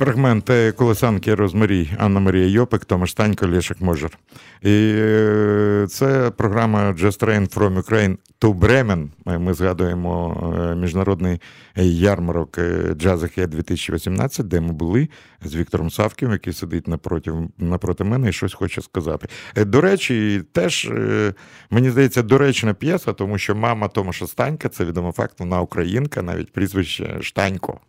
[0.00, 4.18] Фрагмент колесанки Розмарій, Анна Марія Йопик, Томаш Танько, Лешик Можер.
[4.62, 9.08] І е, це програма Just Train from Ukraine to Bremen.
[9.26, 11.40] Е, Ми згадуємо е, міжнародний
[11.76, 15.08] ярмарок Jazz 2018, де ми були
[15.44, 19.28] з Віктором Савків, який сидить напроти, напроти мене і щось хоче сказати.
[19.56, 20.90] До речі, теж
[21.70, 26.52] мені здається доречна п'єса, тому що мама Томаша Станька, це відомо факт, вона українка, навіть
[26.52, 27.80] прізвище Штанько.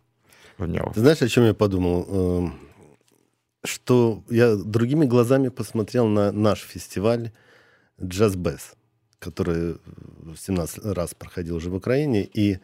[0.61, 0.91] У нього.
[0.95, 2.07] Ты знаешь, о чем я подумал?
[2.11, 2.51] Эм,
[3.63, 7.29] Что я другими глазами посмотрел на наш фестиваль
[8.01, 8.75] Джаз Бэс,
[9.19, 9.75] который
[10.33, 12.57] в 17 раз проходил уже в Украине, и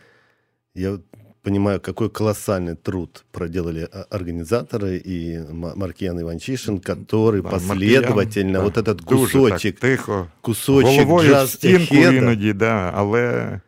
[0.76, 1.00] я
[1.42, 8.64] понимаю, какой колоссальный труд проделали а, организаторы и М- Маркиан Иванчишин, который Да, последовательно Маркіян,
[8.64, 10.28] вот да, этот дуже кусочек, так, тихо.
[10.42, 13.60] кусочек Головою в джаз стінку эхеда іноді, да, але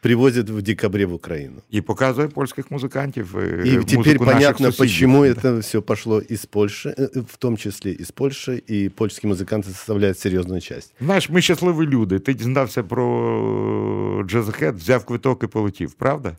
[0.00, 1.54] привозит в декабре в Украину.
[1.70, 3.36] і показує польських музикантів.
[3.38, 4.78] е, И музику теперь наших понятно, сусідів.
[4.78, 5.28] почему Да.
[5.28, 10.18] это все пошло из Польши, э, в том числе из Польши, и польские музыканты составляют
[10.18, 10.94] серьезную часть.
[11.00, 12.18] Знаєш, ми щасливі люди.
[12.18, 16.36] Ти дізнався про Джазахет, взяв квиток і полетів, правда?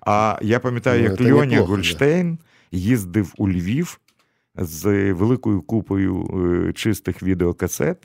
[0.00, 2.38] А я пам'ятаю, Ну, як це Льоня неплохо, Гольштейн
[2.72, 4.00] їздив у Львів
[4.56, 6.26] з великою купою
[6.68, 7.96] е, чистих відеокасет,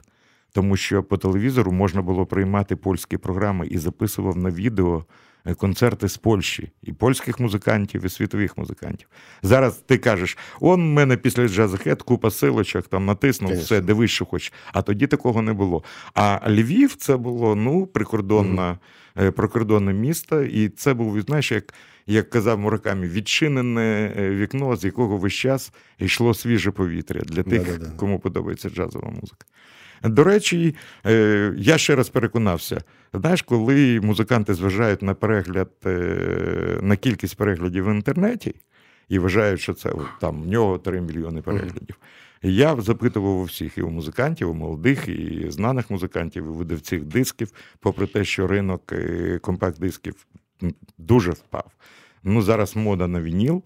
[0.53, 5.05] тому що по телевізору можна було приймати польські програми і записував на відео
[5.47, 9.09] е, концерти з Польщі, і польських музикантів, і світових музикантів.
[9.43, 13.65] Зараз ти кажеш: он мене після джазахет купа силочок, там натиснув, Конечно.
[13.65, 14.53] все, дивись, що хочеш.
[14.73, 15.85] А тоді такого не було.
[16.15, 18.79] А Львів це було ну, прикордонна,
[19.19, 21.75] е, прикордонне місто, і це був, знаєш, як.
[22.07, 27.65] Як казав Муракамі, відчинене е, вікно, з якого весь час йшло свіже повітря для тих,
[27.65, 27.91] Да-да-да.
[27.97, 29.47] кому подобається джазова музика.
[30.03, 30.75] До речі,
[31.07, 32.81] е, я ще раз переконався:
[33.15, 38.55] знаєш, коли музиканти зважають на перегляд, е, на кількість переглядів в інтернеті
[39.09, 41.97] і вважають, що це там в нього 3 мільйони переглядів.
[42.43, 47.05] Я запитував у всіх і у музикантів, і у молодих, і знаних музикантів, і видавців
[47.05, 50.27] дисків, попри те, що ринок е, компакт-дисків
[50.99, 51.71] дуже впав.
[52.25, 53.63] Ну, зараз мода на вініл.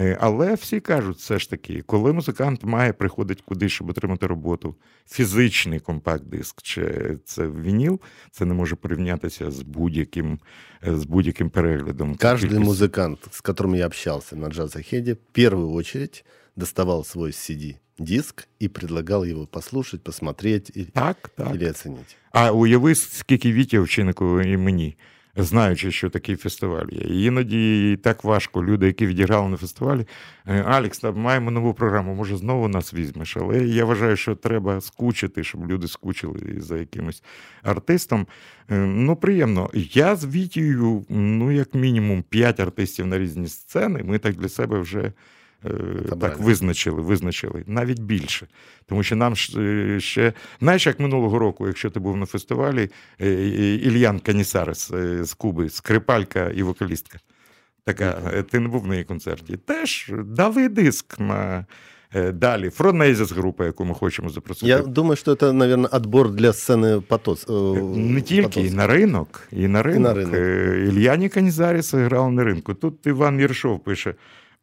[0.00, 4.74] Е, Але всі кажуть, все ж таки, коли музикант має приходити кудись, щоб отримати роботу,
[5.08, 8.00] фізичний компакт-диск чи це вініл,
[8.30, 10.38] це не може порівнятися з будь-яким,
[10.86, 12.14] е, з будь-яким переглядом.
[12.14, 16.24] Каждый Кількість- музыкант, с которым я общался на джаз-ахеде, в первую очередь
[16.56, 21.54] доставал свой CD диск и предлагал его послушать, посмотреть и- Так, так.
[21.54, 22.16] или оценить.
[22.32, 24.96] А уяви, скільки Вітя вчинку і мені,
[25.35, 27.25] знаючи, що такий фестиваль є.
[27.25, 28.63] Іноді так важко.
[28.63, 30.07] Люди, які відіграли на фестивалі,
[30.47, 33.37] «Е, Алекс, там маємо нову програму, може знову нас візьмеш.
[33.37, 37.23] Але я вважаю, що треба скучити, щоб люди скучили за якимось
[37.63, 38.27] артистом.
[38.71, 39.69] Е, Ну, приємно.
[39.73, 44.03] Я з Вітією, ну, як мінімум, п'ять артистів на різні сцени.
[44.03, 45.11] Ми так для себе вже.
[45.64, 45.68] е,
[46.04, 46.34] Так, Обрали.
[46.38, 48.46] визначили, визначили навіть більше.
[48.86, 52.90] Тому що нам ж, е, ще, знаєш, як минулого року, якщо ти був на фестивалі,
[53.20, 57.18] е, е, Ільян Канісарес е, з Куби, скрипалька і вокалістка.
[57.84, 59.56] Така, е, ти не був на її концерті.
[59.56, 61.66] Теж дали диск на
[62.14, 62.70] е, далі.
[62.70, 64.66] Фронезіс група, яку ми хочемо запросити.
[64.66, 67.46] Я думаю, что это, наверное, отбор для сцены Потоц.
[67.46, 68.76] э, Не тільки, і Потоцка.
[68.76, 70.16] на ринок, і на ринок.
[70.16, 70.34] ринок.
[70.34, 72.74] Е, Ільяні Канізаріс грав на ринку.
[72.74, 74.14] Тут Іван Єршов пише: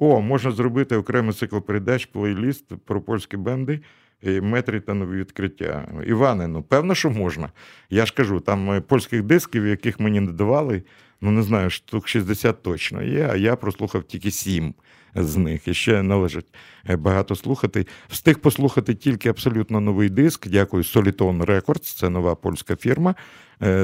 [0.03, 3.81] о, можна зробити окремий цикл передач, плейліст про польські бенди.
[4.27, 5.89] е, Метрі та нові відкриття.
[6.07, 7.49] Іване, ну певно, що можна.
[7.91, 10.83] Я ж кажу, там е, польських дисків, яких мені не давали,
[11.21, 14.75] ну не знаю, штук 60 точно є, а я прослухав тільки 7
[15.15, 15.69] з них.
[15.69, 16.47] І ще належить
[16.91, 17.87] е, багато слухати.
[18.09, 20.49] Встиг послухати тільки абсолютно новий диск.
[20.49, 23.15] Дякую, Soliton Records, це нова польська фірма.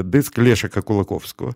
[0.03, 1.53] Диск Лешика Кулаковського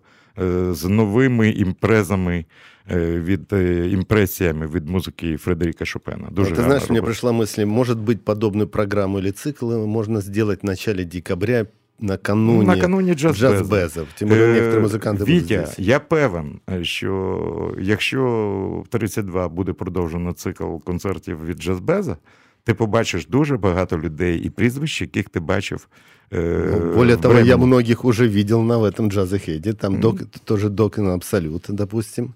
[0.71, 2.45] з новими імпрезами
[2.91, 6.27] е, від е, імпресіями від музики Фредеріка Шопена.
[6.31, 7.11] Дуже Ты гарна знаешь, мне робота.
[7.11, 11.65] пришла мысль, может быть, подобную программу или цикл можно сделать в начале декабря
[11.99, 13.57] накануне, Накануне джаз-беза.
[13.63, 14.07] джаз-безов.
[14.19, 15.79] Тем более Е, некоторые музыканты будут Вітя, здесь.
[15.79, 18.23] я певен, що якщо
[18.85, 22.17] в 32 буде продовжено цикл концертів від Джазбеза,
[22.63, 25.87] ти побачиш дуже багато людей і прізвищ, яких ти бачив.
[26.33, 27.65] е, Ну, Более в того, я Бремені.
[27.67, 29.73] многих уже видел на в этом джазахеде.
[29.73, 32.33] Там док, тоже Докин Абсолют, допустим,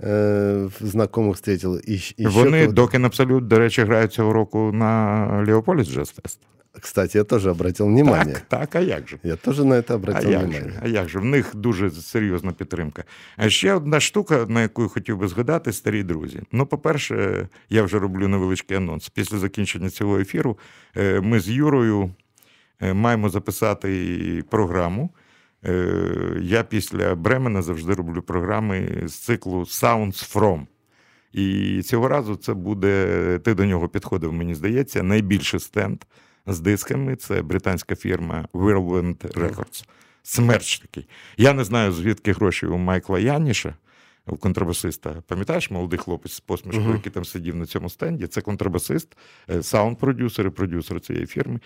[0.00, 1.76] э, знакомых встретил.
[1.88, 2.72] И, щ- еще Вони кого-то.
[2.72, 6.40] Докен Абсолют, до речі, грають цього року на Леополіс Джаз Фест.
[6.80, 8.34] Кстати, я тоже обратил внимание.
[8.34, 9.18] Так, так, а як же?
[9.22, 10.70] Я тоже на это А обратил як, внимание.
[10.70, 11.18] же, а як же?
[11.18, 13.04] В них дуже серйозна підтримка.
[13.36, 16.40] А ще одна штука, на яку я хотів би згадати, старі друзі.
[16.52, 19.08] Ну, по-перше, я вже роблю невеличкий анонс.
[19.08, 20.58] Після закінчення цього ефіру
[20.96, 22.10] е, ми з Юрою е,
[22.81, 25.09] маємо записати програму.
[25.65, 30.65] Е, Я після Бремена завжди роблю програми з циклу Sounds From.
[31.33, 36.03] І цього разу це буде, ти до нього підходив, мені здається, найбільший стенд
[36.47, 37.15] з дисками.
[37.15, 39.85] Це британська фірма Whirlwind Records.
[40.23, 41.07] Смерч такий.
[41.37, 43.75] Я не знаю, звідки гроші у Майкла Яніша,
[44.27, 45.21] у контрабасиста.
[45.27, 48.27] Пам'ятаєш, молодий хлопець з посмішкою, який там сидів на цьому стенді?
[48.27, 49.17] Це контрабасист,
[49.49, 51.59] е, саунд-продюсер і продюсер цієї фірми.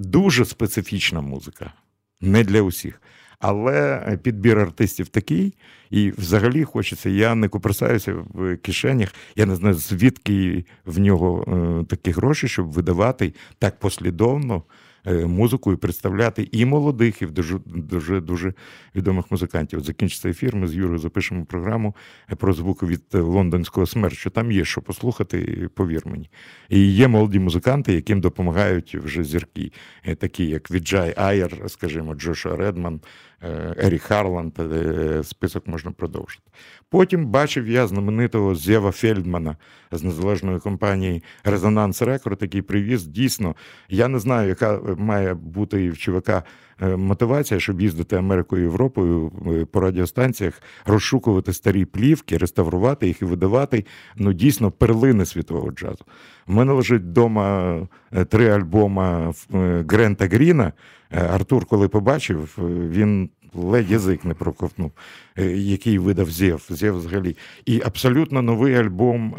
[0.00, 1.72] Дуже специфічна музика,
[2.20, 3.02] не для усіх.
[3.38, 5.54] Але е, підбір артистів такий,
[5.90, 7.10] і взагалі хочеться.
[7.10, 9.14] Я не куперсаюся в кишенях.
[9.36, 11.44] Я не знаю, звідки в нього
[11.82, 14.62] е, такі гроші, щоб видавати так послідовно
[15.06, 18.54] музику і представляти і молодих, і дуже дуже дуже
[18.94, 19.78] відомих музикантів.
[19.78, 20.56] От закінчиться ефір.
[20.56, 21.96] Ми з Юрою запишемо програму
[22.32, 24.30] е, про звуки від е, лондонського смерчу.
[24.30, 26.30] Там є що послухати, повір мені.
[26.68, 29.72] І є молоді музиканти, яким допомагають вже зірки,
[30.04, 33.00] е, такі як Віджай Айер, скажімо, Джошуа Редман,
[33.42, 34.52] е, Ерік Харланд.
[34.58, 36.50] е, Список можна продовжити.
[36.90, 39.56] Потім бачив я знаменитого Зєва Фельдмана
[39.92, 43.06] з незалежної компанії Резонанс Рекорд, який привіз.
[43.06, 43.54] Дійсно,
[43.88, 46.42] я не знаю, яка має бути в е,
[46.80, 53.84] мотивація, щоб їздити Америкою Європою е, по радіостанціях, розшукувати старі плівки, реставрувати їх і видавати
[54.16, 56.04] ну дійсно перлини світового джазу.
[56.46, 57.76] У мене лежить вдома
[58.12, 60.72] е, три альбома е, Грента Гріна.
[61.12, 64.92] Е, Артур, коли побачив, е, він ледь язик не проковтнув,
[65.38, 66.66] е, який видав Зєв.
[66.68, 67.36] Зєв взагалі.
[67.66, 69.36] І абсолютно новий альбом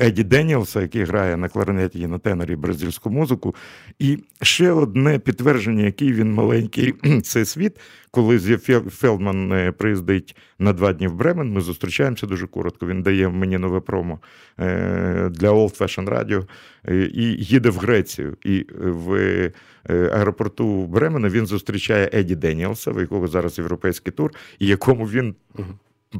[0.00, 3.54] Еді Деніелса, який грає на кларнеті і на тенорі бразильську музику.
[3.98, 7.80] І ще одне підтвердження, який він маленький цей світ.
[8.10, 12.86] Коли Зєв Фелдман е, приїздить на два дні в Бремен, ми зустрічаємося дуже коротко.
[12.86, 14.20] Він дає мені нове промо
[14.60, 16.46] е, для Old Fashion Radio
[17.14, 18.36] і їде в Грецію.
[18.44, 19.50] І в
[19.89, 25.35] аеропорту Бремена він зустрічає Еді Деніелса, в якого зараз європейський тур, і якому він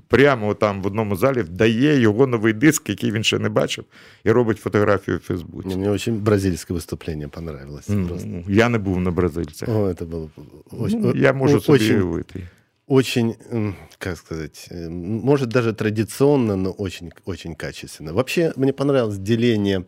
[0.08, 3.86] прямо там в одному залі дає його новий диск, який він ще не бачив,
[4.24, 5.78] і робить фотографію в Фейсбуці.
[5.78, 7.86] Мне очень бразильское выступление понравилось.
[8.08, 8.28] Просто.
[8.28, 9.70] Ну, Я не був на бразильцях.
[9.70, 10.30] О, это было
[10.72, 12.44] очень, Ну, я можу о- собі очень, уявити.
[12.88, 14.90] очень, м, как сказать, э,
[15.26, 18.14] может даже традиционно, но очень, очень качественно.
[18.14, 19.84] Вообще мне понравилось деление.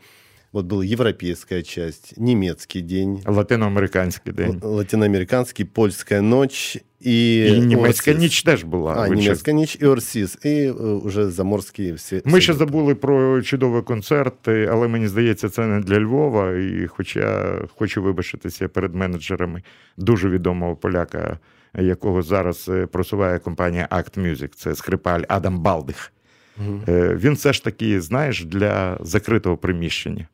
[0.54, 4.60] Вот была европейская часть, немецкий день, Латиноамериканський день.
[4.64, 8.18] л- латиноамериканский, польская ночь и, І німецька Орсис.
[8.24, 8.94] ніч теж була.
[8.98, 12.22] А, ви немецкая ночь и Орсис, и э, уже заморские все.
[12.26, 12.58] Ми все ще группы.
[12.58, 16.52] забули про чудовий концерт, е, але мені здається, це не для Львова.
[16.58, 19.64] І хоча хочу вибачитися перед менеджерами
[19.98, 21.40] дуже відомого поляка,
[21.80, 26.12] якого зараз е, просуває компанія Act Music, це скрипаль Адам Балдих.
[26.88, 30.28] Е, Він все ж таки, знаєш, для закритого приміщення.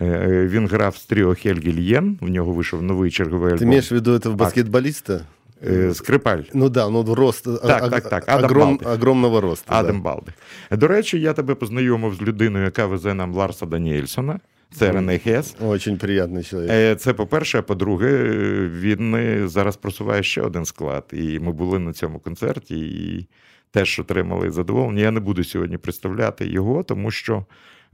[0.00, 3.68] Е, Він грав з тріо Хельгі Льєн, в нього вийшов новий черговий Ты альбом.
[3.68, 5.20] имеешь в виду этого баскетболиста?
[5.66, 6.42] Е, Скрипаль.
[6.54, 8.88] Ну да, ну рост, Так, так, так, Адам Балдих.
[8.88, 9.70] огромного роста.
[9.70, 9.78] да.
[9.80, 10.34] Адам Балдих.
[10.70, 14.40] До речі, я тебе познайомив з людиною, яка везе нам Ларса Даніельсона.
[14.74, 15.56] Це Рене Хес.
[15.60, 16.70] Очень приятный человек.
[16.70, 21.04] Е, Це по-перше, а по-друге, е, він е, зараз просуває ще один склад.
[21.12, 23.28] І ми були на цьому концерті і
[23.70, 25.02] теж отримали задоволення.
[25.02, 27.44] Я не буду сьогодні представляти його, тому що.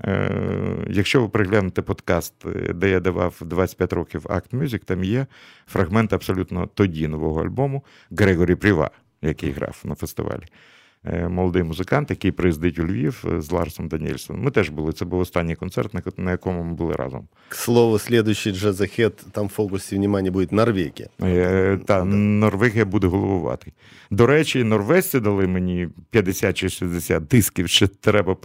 [0.02, 5.26] Е, якщо ви приглянете подкаст, е, де я давав 25 років Act Music, там є
[5.68, 8.92] фрагмент абсолютно тоді нового альбому Грегорі Пріва,
[9.22, 10.44] який грав на фестивалі.
[11.06, 14.44] Е, Молодий музикант, який приїздить у Львів е, з Ларсом Даніельсоном.
[14.44, 14.94] Ми теж були.
[14.94, 17.28] Це був останній концерт, на якому ми були разом.
[17.50, 21.10] К слову, следующий jazzahead, там в фокусе внимания будет Норвегия.
[21.24, 23.72] Е, Та Норвегія буде головувати.
[24.12, 28.38] До речі, норвежці дали мені 50 чи 60 дисків, що треба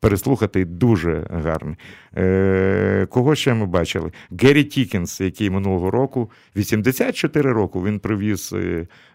[0.00, 0.64] переслухати.
[0.64, 1.76] Дуже гарний.
[2.16, 4.12] Е, Кого ще ми бачили?
[4.40, 8.54] Геррі Тікінс, який минулого року, 84 роки, він привіз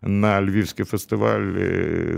[0.01, 1.53] на Львівський фестиваль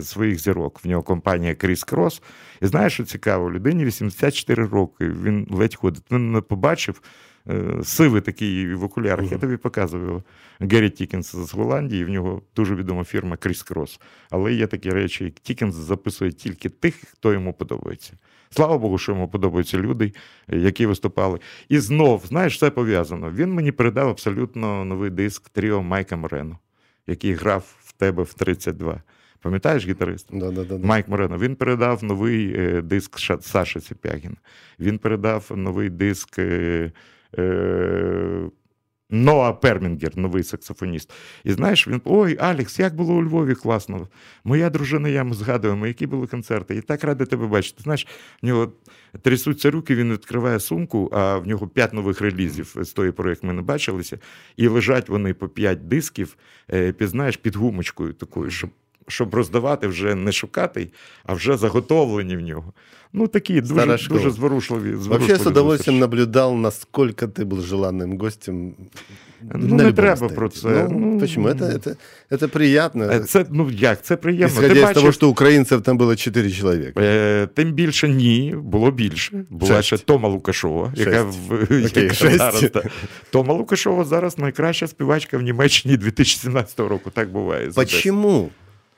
[0.01, 0.85] своїх зірок.
[0.85, 2.21] В нього компанія Кріс Крос.
[2.61, 5.09] І знаєш, що цікаво, людині 84 роки.
[5.09, 6.03] Він ледь ходить.
[6.11, 7.01] Він не побачив.
[7.49, 9.31] е, Сивий такий в окулярах.
[9.31, 10.23] Я тобі показував
[10.59, 12.05] Геррі Тікінс з Голландії.
[12.05, 13.99] В нього дуже відома фірма Кріс Крос.
[14.29, 18.13] Але є такі речі, як Тікінс записує тільки тих, хто йому подобається.
[18.49, 20.13] Слава Богу, що йому подобаються люди,
[20.47, 21.39] які виступали.
[21.69, 23.31] І знов, знаєш, все пов'язано.
[23.31, 26.57] Він мені передав абсолютно новий диск тріо Майка Морено,
[27.07, 29.01] який грав в тебе в 32.
[29.41, 30.27] Пам'ятаєш гітарист?
[30.33, 30.77] Да, да, да.
[30.77, 31.37] Майк Морено.
[31.37, 34.35] Він передав новий е, диск Саші Цепягіна.
[34.79, 36.91] Він передав новий диск е,
[37.37, 38.41] е,
[39.09, 41.11] Ноа Пермінгер, новий саксофоніст.
[41.43, 44.07] І знаєш, він ой, Алекс, як було у Львові класно.
[44.43, 46.75] Моя дружина, я ми згадуємо, які були концерти.
[46.75, 47.83] І так радий тебе бачити.
[47.83, 48.07] Знаєш,
[48.43, 48.71] в нього
[49.21, 53.43] трясуться руки, він відкриває сумку, а в нього п'ять нових релізів з тої пори, як
[53.43, 54.19] ми не бачилися.
[54.57, 56.37] І лежать вони по п'ять дисків,
[56.97, 58.69] під, під гумочкою такою, щоб
[59.08, 60.88] Щоб роздавати вже не шукати,
[61.24, 62.72] а вже заготовлені в нього.
[63.12, 64.20] Ну такі дуже, Стара школа.
[64.20, 64.80] дуже зворушливі.
[64.90, 66.00] Вообще зворушливі с удовольствием зустрічі.
[66.00, 68.74] наблюдал, насколько ты был желанным гостем.
[69.42, 70.34] Ну, на не любом треба стенде.
[70.34, 70.68] про це.
[70.90, 71.48] Ну, Ну, почему?
[71.48, 71.96] Это, это,
[72.30, 73.04] это приятно.
[73.04, 74.46] Е, Це ну як це приємно.
[74.46, 77.00] Исходя Ти из бачив, того, что украинцев там было 4 человека.
[77.02, 79.44] Е, Тим більше ні, було більше.
[79.50, 79.86] Була Шесть.
[79.86, 81.38] ще Тома Лукашова, яка, Шесть.
[81.48, 81.54] в,
[81.86, 82.36] Окей, яка шесть.
[82.38, 82.70] зараз.
[82.72, 82.82] та-
[83.30, 87.10] Тома Лукашова зараз найкраща співачка в Німеччині 2017 року.
[87.14, 87.70] Так буває.
[87.70, 88.12] з Одеси.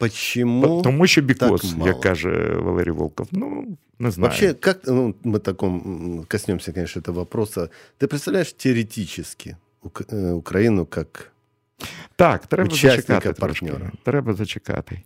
[0.03, 0.61] Почему?
[0.62, 0.82] Почему?
[0.82, 1.88] Тому що бікос, так мало?
[1.88, 3.28] як каже Валерій Волков.
[3.32, 3.66] Ну,
[3.99, 4.30] не знаю.
[4.30, 5.76] Вообще, как ну, мы таком
[6.18, 7.68] м, коснемся, конечно, этого вопроса.
[8.01, 11.32] Ты представляешь теоретически Ук- э, Украину как
[12.16, 13.66] Так, треба Учасника, зачекати трошки.
[13.66, 13.92] партнера.
[14.05, 15.03] Треба зачекати.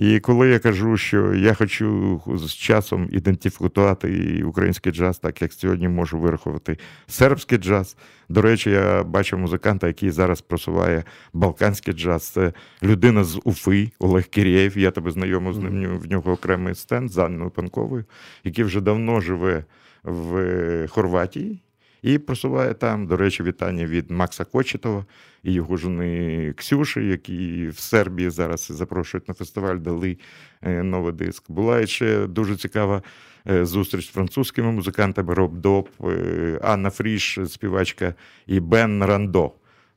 [0.00, 5.88] І коли я кажу, що я хочу з часом ідентифікувати український джаз, так як сьогодні
[5.88, 7.96] можу вирахувати сербський джаз.
[8.28, 12.28] До речі, я бачив музиканта, який зараз просуває балканський джаз.
[12.28, 14.78] Це людина з Уфи, Олег Кірєєв.
[14.78, 15.98] Я тебе знайомив з ним.
[15.98, 18.04] В нього окремий стенд з Анною Панковою,
[18.44, 19.64] який вже давно живе
[20.04, 21.60] в Хорватії.
[22.02, 25.04] І просуває там, до речі, вітання від Макса Кочетова
[25.42, 30.18] і його жони Ксюші, які в Сербії зараз запрошують на фестиваль, дали
[30.62, 31.50] е, новий диск.
[31.50, 33.02] Була ще дуже цікава
[33.48, 38.14] е, зустріч з французькими музикантами Роб Доп, е, Анна Фріш, співачка,
[38.46, 39.52] і Бен Рандо.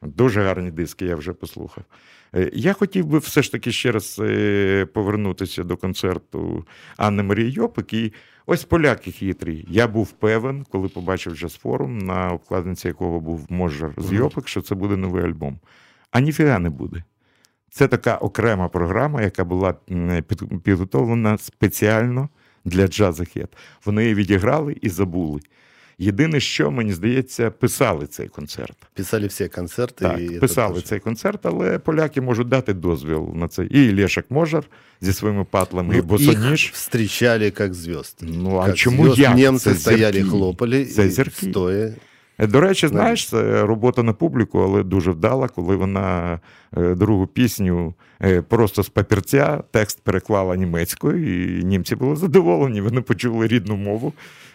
[0.05, 1.83] Дуже гарні диски, я вже послухав.
[2.35, 6.65] Е, Я хотів би все ж таки ще раз е, повернутися до концерту
[6.97, 7.93] Анни Марії Йопик.
[7.93, 8.13] І
[8.45, 9.65] ось поляки хитрі.
[9.69, 14.75] Я був певен, коли побачив джаз-форум, на обкладинці якого був Можер з Йопик, що це
[14.75, 15.59] буде новий альбом.
[16.11, 17.03] А ніфіга не буде.
[17.69, 19.73] Це така окрема програма, яка була
[20.27, 22.29] під- підготовлена спеціально
[22.65, 23.57] для джазахет.
[23.85, 25.39] Вони її відіграли і забули.
[26.00, 28.76] Єдине, що мені здається, писали цей концерт.
[28.94, 30.00] писали все концерты.
[30.02, 30.86] Так, и это писали тоже.
[30.86, 33.64] цей концерт, але поляки можуть дати дозвіл на це.
[33.64, 34.64] І Лешак Можар
[35.00, 36.64] зі своїми патлами, і Ну, Босоніж.
[36.66, 38.16] их встречали как звезд.
[38.22, 39.18] Ну, а Как чому звезд.
[39.18, 39.36] як?
[39.36, 40.30] Немцы Це стояли, зірки.
[40.30, 41.46] хлопали, Це и зірки.
[41.50, 41.94] стоя.
[42.38, 46.40] Е, До речі, знаєш, це робота на публіку, але дуже вдала, коли вона
[46.76, 52.80] е, другу пісню е, просто з папірця текст переклала німецькою, і німці були задоволені.
[52.80, 54.12] Вони почули рідну мову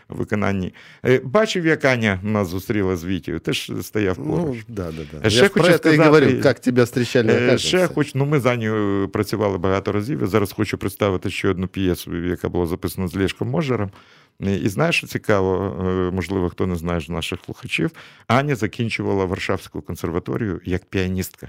[0.08, 0.74] виконанні.
[1.04, 4.58] Е, Бачив, як Аня нас зустріла з Вітєю, теж стояв поруч.
[4.68, 5.30] Ну, да, да, да.
[5.30, 8.40] Ще Я про хочу и сказати- говорю, как тебя встречали Е, Ще хоч, ну ми
[8.40, 10.20] за Аню працювали багато разів.
[10.20, 13.90] Я зараз хочу представити ще одну п'єсу, яка була записана з Лєшком Можером.
[14.40, 17.90] І знаєш, що цікаво, е, можливо, хто не знає з наших слухачів,
[18.26, 21.48] Аня закінчувала Варшавську консерваторію як піаністка.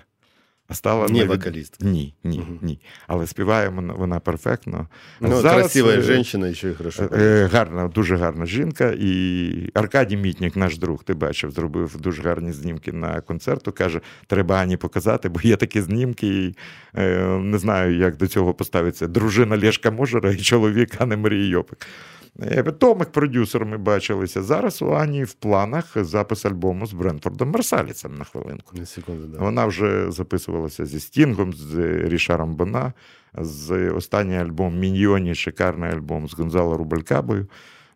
[0.69, 1.85] А стала Не навіть- вокалістка.
[1.85, 2.59] Ні, ні, Мгм.
[2.61, 2.79] ні.
[3.07, 4.87] Але співає вона, вона перфектно.
[5.21, 7.09] Ну, Зараз, красивая е, женщина еще и хорошо.
[7.13, 8.93] Е, Гарна, дуже гарна жінка.
[8.99, 13.71] І Аркадій Мітнік, наш друг, ти бачив, зробив дуже гарні знімки на концерту.
[13.71, 16.27] Каже, треба Ані показати, бо є такі знімки.
[16.27, 16.55] І,
[16.97, 21.87] е, не знаю, як до цього поставиться дружина Лєшка Можера і чоловік Ани Марії Йопик.
[22.41, 24.43] Е, Томик продюсер ми бачилися.
[24.43, 28.77] Зараз у Ані в планах запис альбому з Брентфордом Марсаліцем на хвилинку.
[28.77, 29.39] На секунду, да.
[29.39, 32.93] Вона вже записувалася зі Стінгом, з Рішаром Бона,
[33.33, 37.47] з останній альбом Міньйоні, шикарний альбом з Гонзало Рубалькабою.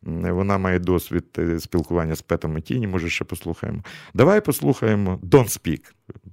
[0.06, 3.84] Вона має досвід е, спілкування з Петом і Тіні, може, ще послухаємо.
[4.14, 5.82] Давай послухаємо Don't Speak.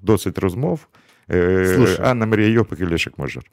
[0.03, 0.87] Досить розмов.
[1.31, 1.99] Е, Слушай.
[2.03, 3.51] Анна Марія Йопик і Лешик Можер.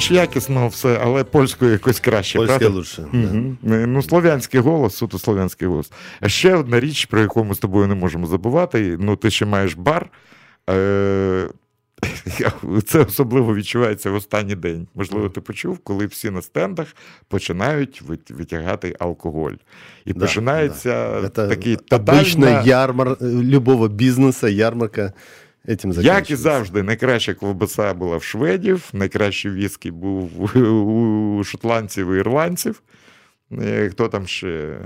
[0.00, 2.38] Знаєш, якісно все, але польською якось краще.
[2.38, 2.76] Польская правда?
[2.78, 3.06] лучше.
[3.12, 3.18] да.
[3.18, 3.58] Мгм.
[3.62, 5.92] Ну, слов'янський голос, суто слов'янський голос.
[6.20, 8.96] А ще одна річ, про яку ми з тобою не можемо забувати.
[9.00, 10.10] Ну, ти ще маєш бар.
[10.70, 11.48] Е-
[12.86, 14.86] Це особливо відчувається в останній день.
[14.94, 16.86] Можливо, ти почув, коли всі на стендах
[17.28, 19.52] починають вит- витягати алкоголь.
[20.04, 22.62] І Да, починається Это такий обычно тотальна...
[22.62, 25.12] ярмар э, любого бизнеса, ярмарка
[25.65, 30.57] этим Як і завжди, найкраща ковбаса була в шведів, найкращий віскі був
[31.39, 32.81] у шотландців і ірландців.
[33.59, 34.79] Е, Хто там ще?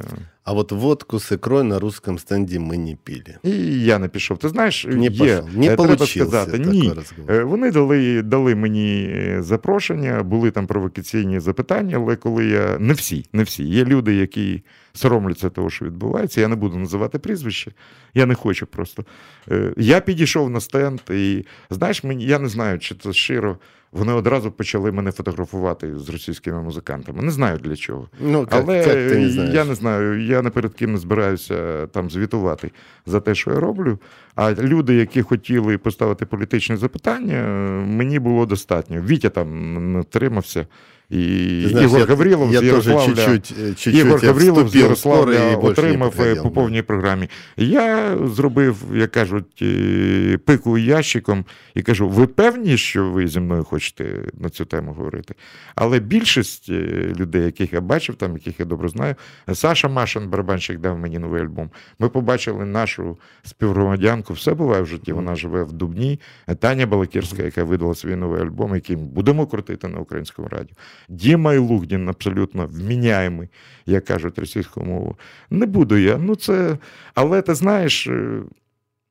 [0.43, 3.37] А вот водку с икрой на русском стенде мы не пили.
[3.43, 4.37] І я не пішов.
[4.37, 5.43] Ти знаєш, Не є.
[5.55, 6.91] Не е, треба сказати, ні.
[6.95, 7.31] розговор.
[7.35, 12.77] Е, Вони дали, дали мені е, запрошення, були там провокаційні запитання, але коли я.
[12.79, 13.63] Не всі, не всі.
[13.63, 14.63] Є люди, які
[14.93, 16.41] соромляться того, що відбувається.
[16.41, 17.71] Я не буду називати прізвище,
[18.13, 19.05] я не хочу просто.
[19.51, 23.57] Е, Я підійшов на стенд, і знаєш, мені я не знаю, чи це щиро.
[23.95, 27.21] Вони одразу почали мене фотографувати з російськими музикантами.
[27.21, 28.07] Не знаю для чого.
[28.19, 31.87] Ну, так, Але так, ти не я не знаю, я не перед ким не збираюся
[31.87, 32.71] там звітувати
[33.05, 33.99] за те, що я роблю.
[34.35, 37.43] А люди, які хотіли поставити політичне запитання,
[37.87, 39.01] мені було достатньо.
[39.01, 40.67] Вітя там не тримався.
[41.10, 43.26] І Ты знаешь, Ігор я, Гаврилов я з тоже Ярославля.
[43.26, 46.08] чуть-чуть, э, чуть-чуть Ігор я Гаврилов з вступил в споры Ярославля и больше не отримав
[46.08, 46.54] е, подходил, по да.
[46.54, 47.28] повній програмі.
[47.56, 51.44] Я зробив, як кажуть, е, пику ящиком
[51.74, 54.04] і кажу: ви певні, що ви зі мною хочете
[54.40, 55.34] на цю тему говорити?
[55.74, 59.14] Але більшість е, людей, яких я бачив, там, яких я добре знаю,
[59.52, 61.70] Саша Машин, барабанщик, дав мені новий альбом.
[61.98, 64.32] Ми побачили нашу співгромадянку.
[64.32, 65.12] Все буває в житті.
[65.12, 66.20] Вона живе в Дубні.
[66.58, 70.74] Таня Балакірська, яка видала свій новий альбом, який ми будемо крутити на українському радіо.
[71.08, 73.48] Діма Ілугдін абсолютно вміняємий,
[73.86, 75.16] як кажуть російською мовою.
[75.50, 76.18] Не буду я.
[76.18, 76.78] Ну це,
[77.14, 78.42] але ти знаєш, е,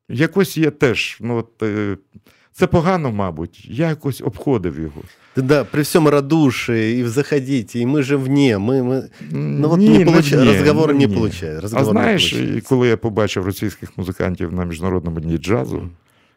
[0.10, 1.18] якось є теж.
[1.22, 1.98] Ну, от, е,
[2.54, 3.66] це погано, мабуть.
[3.70, 5.02] Я якось обходив його.
[5.36, 9.10] Да, да, при всем радушии, и заходите, и мы же вне, мы, мы...
[9.32, 10.32] Ну вот Ні, не получ...
[10.32, 11.16] вні, разговор ну, не ні.
[11.16, 11.58] получается.
[11.58, 12.70] А Разговор знаєш, не і получается.
[12.70, 15.90] коли я побачив російських музикантів на міжнародному дні джазу, е,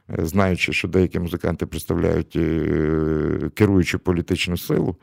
[0.09, 4.95] знаючи, що деякі музиканти представляють е, керуючу політичну силу,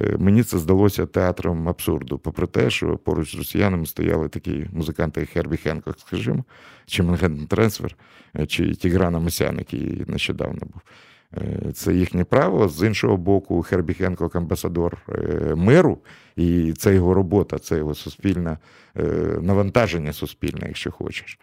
[0.00, 2.18] е, мені це здалося театром абсурду.
[2.18, 6.44] Попри те, що поруч з росіянами стояли такі музиканти, як Хербі Хенкок, скажімо,
[6.86, 7.96] чи Манхеттен Трансфер,
[8.36, 10.82] е, чи Тіграна Мосян, який нещодавно був.
[11.72, 12.68] Це їхнє право.
[12.68, 14.98] З іншого боку, Хербі Хенкок амбасадор
[15.56, 15.98] миру,
[16.36, 18.58] і це його робота, це його суспільне
[19.40, 21.38] навантаження суспільне, якщо хочеш.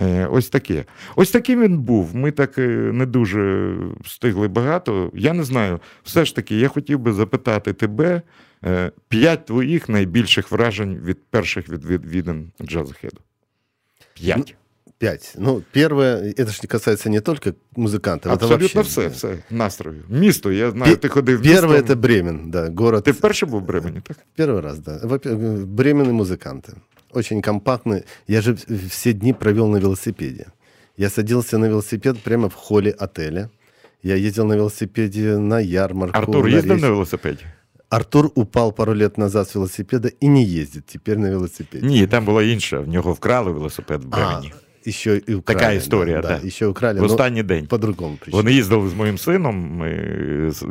[0.00, 0.84] Е, Ось таке.
[1.16, 2.16] Ось таким він був.
[2.16, 5.10] Ми так е, не дуже встигли багато.
[5.14, 5.80] Я не знаю.
[6.02, 8.22] Все ж таки, я хотів би запитати тебе
[8.64, 13.18] е, п'ять твоїх найбільших вражень від перших відвідин Джазхеду.
[14.14, 14.56] П'ять.
[15.01, 15.33] Пять.
[15.37, 19.09] Ну, первое, это же не касается не только музыкантов, это Абсолютно вообще.
[19.09, 19.37] все, все.
[19.49, 20.03] Настрою.
[20.09, 21.95] Місто, я знаю, Пе- ти ходив Первое містом.
[21.97, 23.03] это Бремен, да, город.
[23.03, 24.17] Ти вперше був в Бремені, так?
[24.37, 24.99] Первый раз, да.
[25.03, 26.73] Во-первых, Бремен и музыканты.
[27.13, 28.03] Очень компактный.
[28.27, 30.45] Я же в- все дни провел на велосипеде.
[30.97, 33.49] Я садился на велосипед прямо в холле отеля.
[34.03, 36.17] Я ездил на велосипеде на ярмарку.
[36.19, 36.81] Артур на їздив речь.
[36.81, 37.43] на велосипеді?
[37.89, 41.87] Артур упал пару лет назад с велосипеда и не ездит теперь на велосипеде.
[41.87, 42.79] Ні, там була інша.
[42.79, 44.53] В нього вкрали велосипед в Бремені.
[44.87, 45.59] еще и украли.
[45.59, 46.41] Така історія, да, так.
[46.41, 46.47] да.
[46.47, 47.67] Еще украли, В но останній день.
[47.67, 48.37] по другому причине.
[48.37, 50.65] Вони їздили з моїм сином, ми з-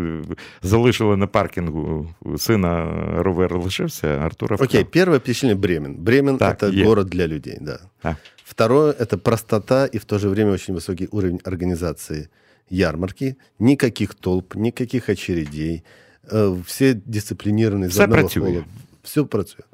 [0.62, 2.08] залишили на паркінгу
[2.38, 2.86] сина
[3.18, 4.68] ровер лишився, а Артура вкрав.
[4.70, 5.94] Окей, первое впечатление Бремен.
[5.94, 6.84] Бремен Так, это е.
[6.84, 7.78] город для людей, да.
[8.02, 8.14] А.
[8.44, 12.28] Второе это простота и в то же время очень высокий уровень организации
[12.70, 13.36] ярмарки.
[13.58, 15.82] Никаких толп, никаких очередей.
[16.32, 18.42] Э, Все дисциплинированы из Все одного працює.
[18.46, 18.64] холла.
[19.02, 19.66] Все працует.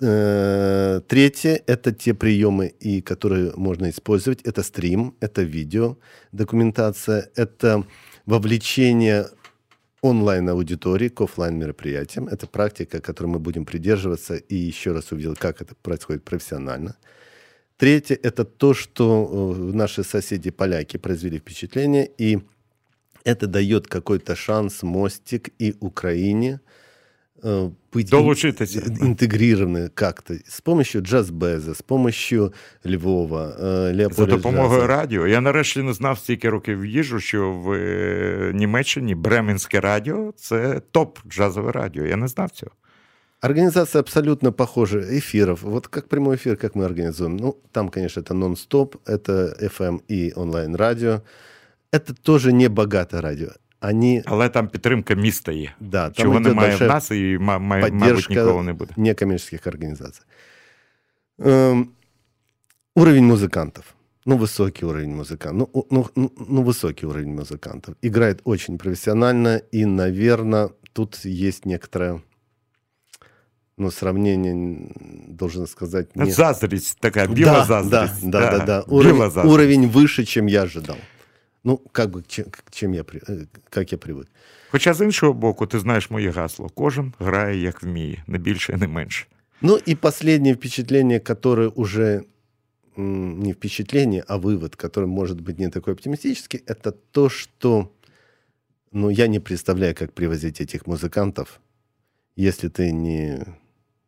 [0.00, 4.42] Э, Третье– это те приемы, и которые можно использовать.
[4.42, 5.96] Это стрим, это видео,
[6.32, 7.84] документация, это
[8.26, 9.26] вовлечение
[10.02, 12.28] онлайн-аудитории к офлайн мероприятиям.
[12.28, 16.96] Это практика, которой мы будем придерживаться и еще раз увидел, как это происходит профессионально.
[17.76, 22.40] Третье– это то, что э, наши соседи-поляки произвели впечатление, и
[23.24, 26.60] это дает какой-то шанс, мостик и Украине
[27.93, 28.79] быть Долучитися.
[28.79, 32.53] ин- интегрированы как-то с помощью джаз-беза, с помощью
[32.85, 34.87] Львова, э, За Леопольда допомогою джаза.
[34.87, 35.27] радіо.
[35.27, 41.19] Я нарешті не знав стільки років їжу, що в е, Німеччині Бременське радіо це топ
[41.29, 42.05] джазове радіо.
[42.05, 42.71] Я не знав цього.
[43.41, 44.97] Организация абсолютно похожа.
[44.99, 45.59] Эфиров.
[45.63, 47.37] Вот как прямой эфир, как мы организуем.
[47.37, 51.21] Ну, там, конечно, это нон-стоп, это FM и онлайн-радио.
[51.93, 53.49] Это тоже не богатое радио.
[53.83, 55.71] Они, Але там підтримка міста є.
[55.79, 58.73] да, там Чого идет немає в большая нас і, ма- ма- мабуть, поддержка ніколи не
[58.73, 58.93] буде.
[58.97, 60.25] некоммерческих организаций.
[61.39, 61.85] Эм,
[62.95, 63.83] уровень музыкантов.
[64.25, 65.53] Ну, высокий уровень музыкантов.
[65.53, 67.95] Ну, у- ну, ну, ну, высокий уровень музыкантов.
[68.01, 72.21] Играет очень профессионально, и, наверное, тут есть некоторое
[73.77, 74.93] ну, сравнение, м,
[75.27, 76.31] должен сказать, не...
[76.31, 78.29] Заздрість така, біла да, заздрість.
[78.29, 78.83] Да, да, да, да.
[78.87, 79.53] Біла Уровень, заздрість.
[79.53, 80.97] уровень выше, чем я ожидал.
[81.63, 84.27] Ну, как бы, чем, чем я, при- э, как я привык.
[84.69, 88.87] Хоча з іншого боку, ти знаєш моє гасло: кожен грає як вміє, не більше, не
[88.87, 89.25] менше.
[89.61, 92.23] Ну и последнее впечатление, которое уже
[92.97, 97.89] м, не впечатление, а вывод, который может быть не такой оптимистический, это то, что
[98.91, 101.59] ну, я не представляю, как привозить этих музыкантов,
[102.37, 103.37] если ты не,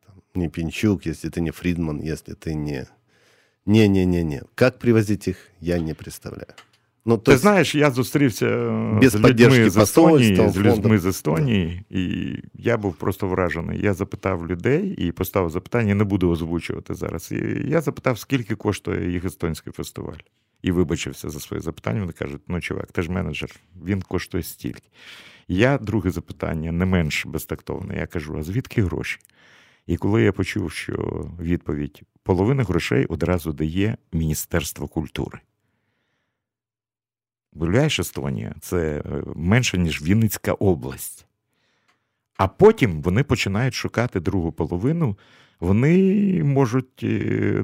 [0.06, 2.88] там, не Пинчук, если ты не Фридман, если ты не...
[3.66, 4.42] Не-не-не-не.
[4.56, 6.48] Как привозить их, я не представляю.
[7.09, 10.71] Ну, то Ти есть- знаєш, я зустрівся е, Без з людьми з Естонії, з людьми
[10.71, 10.99] фондом.
[10.99, 13.81] з Естонії, і я був просто вражений.
[13.83, 17.33] Я запитав людей і поставив запитання, не буду озвучувати зараз.
[17.33, 20.19] І я запитав, скільки коштує їх естонський фестиваль.
[20.63, 22.01] І вибачився за своє запитання.
[22.01, 23.51] Вони кажуть: ну, чувак, ти ж менеджер,
[23.85, 24.89] він коштує стільки.
[25.49, 27.97] Я друге запитання не менш безтактовне.
[27.97, 29.19] Я кажу: а звідки гроші?
[29.87, 35.39] І коли я почув, що відповідь половина грошей одразу дає Міністерство культури.
[37.59, 41.27] Виявляєш, Естонія це е, менше, ніж Вінницька область.
[42.37, 45.17] А потім вони починають шукати другу половину.
[45.61, 47.07] Вони можуть е,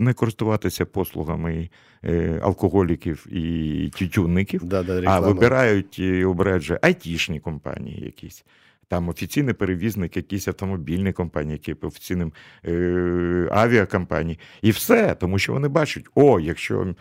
[0.00, 1.70] не користуватися послугами
[2.04, 8.44] е, алкоголіків і тютюнників, Да, да, а вибирають і обирають же айтішні компанії якісь.
[8.88, 12.32] Там офіційний перевізник, якісь автомобільні компанії, які по офіційним
[12.64, 14.38] е, авіакомпанії.
[14.62, 16.94] І все, тому що вони бачать, о, якщо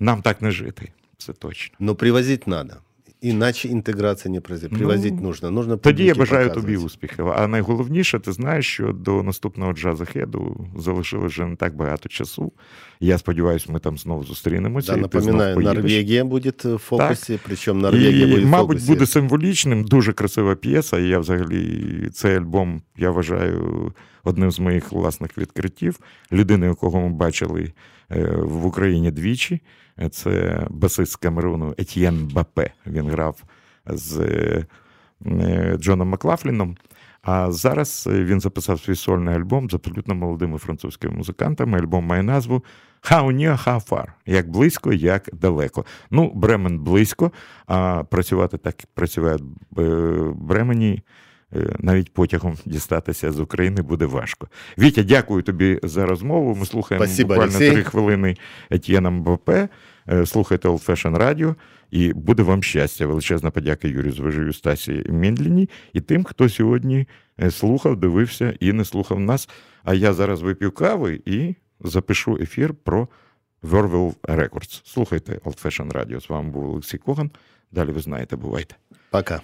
[0.00, 1.76] нам так не жити, це точно.
[1.80, 2.74] Но привозить надо.
[3.20, 4.72] Иначе интеграция не произойдет.
[4.72, 5.50] Ну, Привозить нужно.
[5.50, 6.54] Нужно Тоді я бажаю показывать.
[6.54, 7.28] тобі успіхів.
[7.28, 12.52] А найголовніше, ти знаєш, що до наступного джазахеду залишили вже не так багато часу.
[13.00, 14.92] Я сподіваюся, ми там знову зустрінемося.
[14.94, 15.74] Да, і ти знов напоминаю, поїдеш.
[15.74, 20.98] Норвегия будет в фокусе, причем Норвегия і, будет в мабуть, буде символічним, дуже красива п'єса.
[20.98, 23.92] І я взагалі цей альбом я вважаю
[24.24, 26.00] одним з моїх власних відкриттів.
[26.32, 27.72] Людини, якого ми бачили
[28.10, 29.62] е, в Україні двічі.
[30.10, 32.70] Це басист з Камеруну Етьєн Бапе.
[32.86, 33.42] Він грав
[33.86, 34.18] з
[35.26, 36.76] е, Джоном Маклафліном.
[37.22, 41.78] А зараз е, він записав свій сольний альбом з абсолютно молодими французькими музикантами.
[41.78, 42.64] Альбом має назву
[43.02, 44.06] How near, how far.
[44.26, 45.84] Як близько, як далеко.
[46.10, 47.32] Ну, Бремен близько,
[47.66, 49.36] а працювати так працює
[49.70, 51.02] в Бремені.
[51.56, 54.48] Е, Навіть потягом дістатися з України буде важко.
[54.78, 56.54] Вітя, дякую тобі за розмову.
[56.54, 57.70] Ми слухаємо Спасибо, буквально Олексій.
[57.74, 58.36] три хвилини
[58.70, 59.68] Етьєна Мбапе.
[60.08, 61.54] Е, Слухайте Old Fashion Radio
[61.90, 63.06] і буде вам щастя.
[63.06, 67.06] Величезна подяка Юрію Звежу, Юстасі Мендліні і тим, хто сьогодні
[67.42, 69.48] е, слухав, дивився і не слухав нас.
[69.84, 73.08] А я зараз вип'ю кави і запишу ефір про
[73.62, 74.80] Verville Records.
[74.84, 76.20] Слухайте Old Fashion Radio.
[76.20, 77.30] З вами був Олексій Коган.
[77.72, 78.74] Далі ви знаєте, бувайте.
[79.10, 79.40] Пока.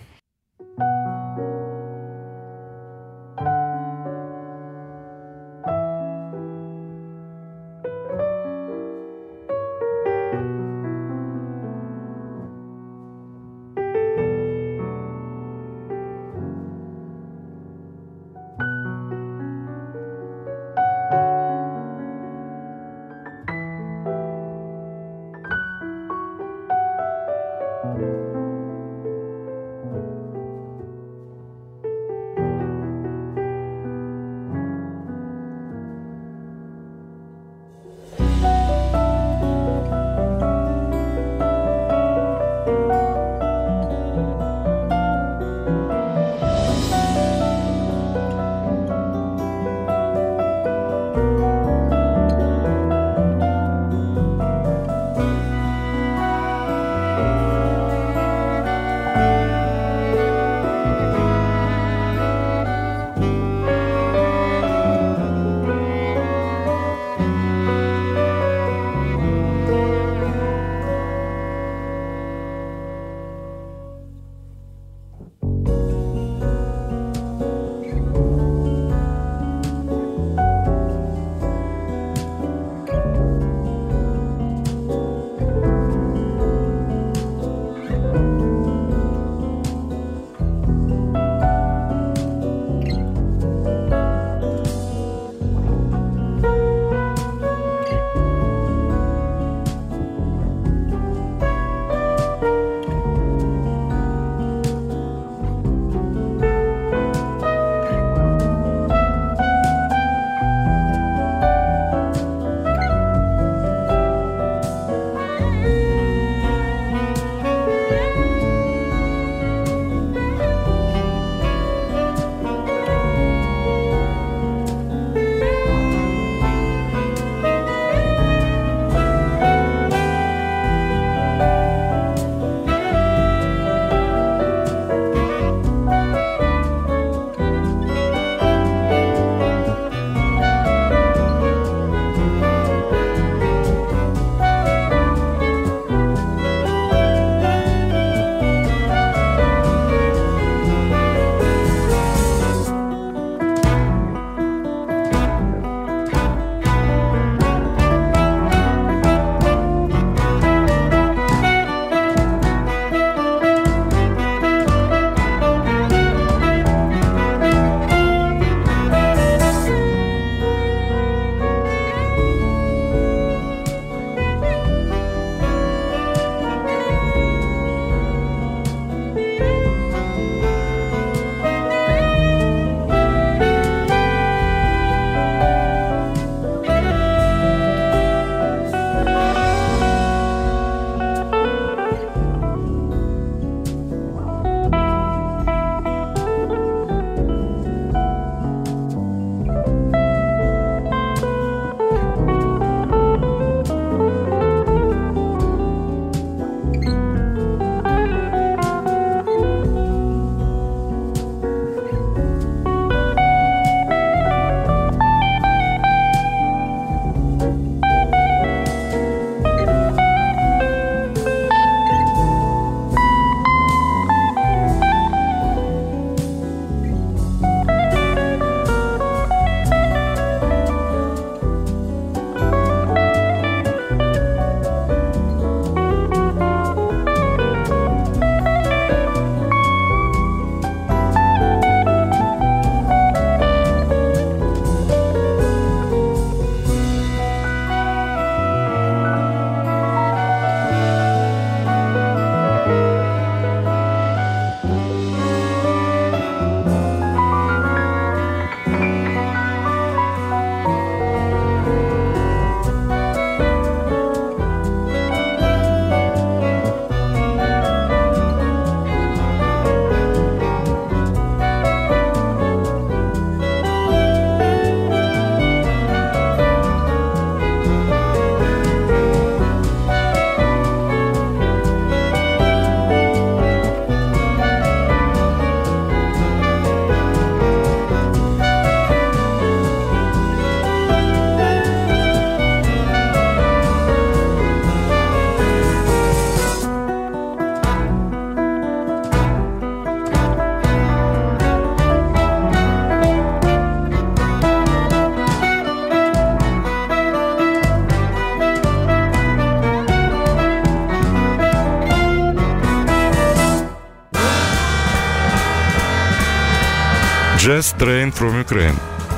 [317.79, 318.75] Train from Ukraine.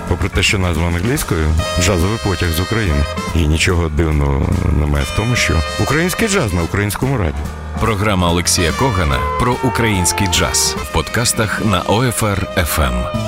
[0.09, 1.47] Попри те, що назва англійською
[1.81, 3.05] джазовий потяг з України.
[3.35, 4.49] І нічого дивного
[4.81, 7.45] немає в тому, що український джаз на українському радіо.
[7.81, 13.26] Програма Олексія Когана про український джаз в подкастах на OFR FM.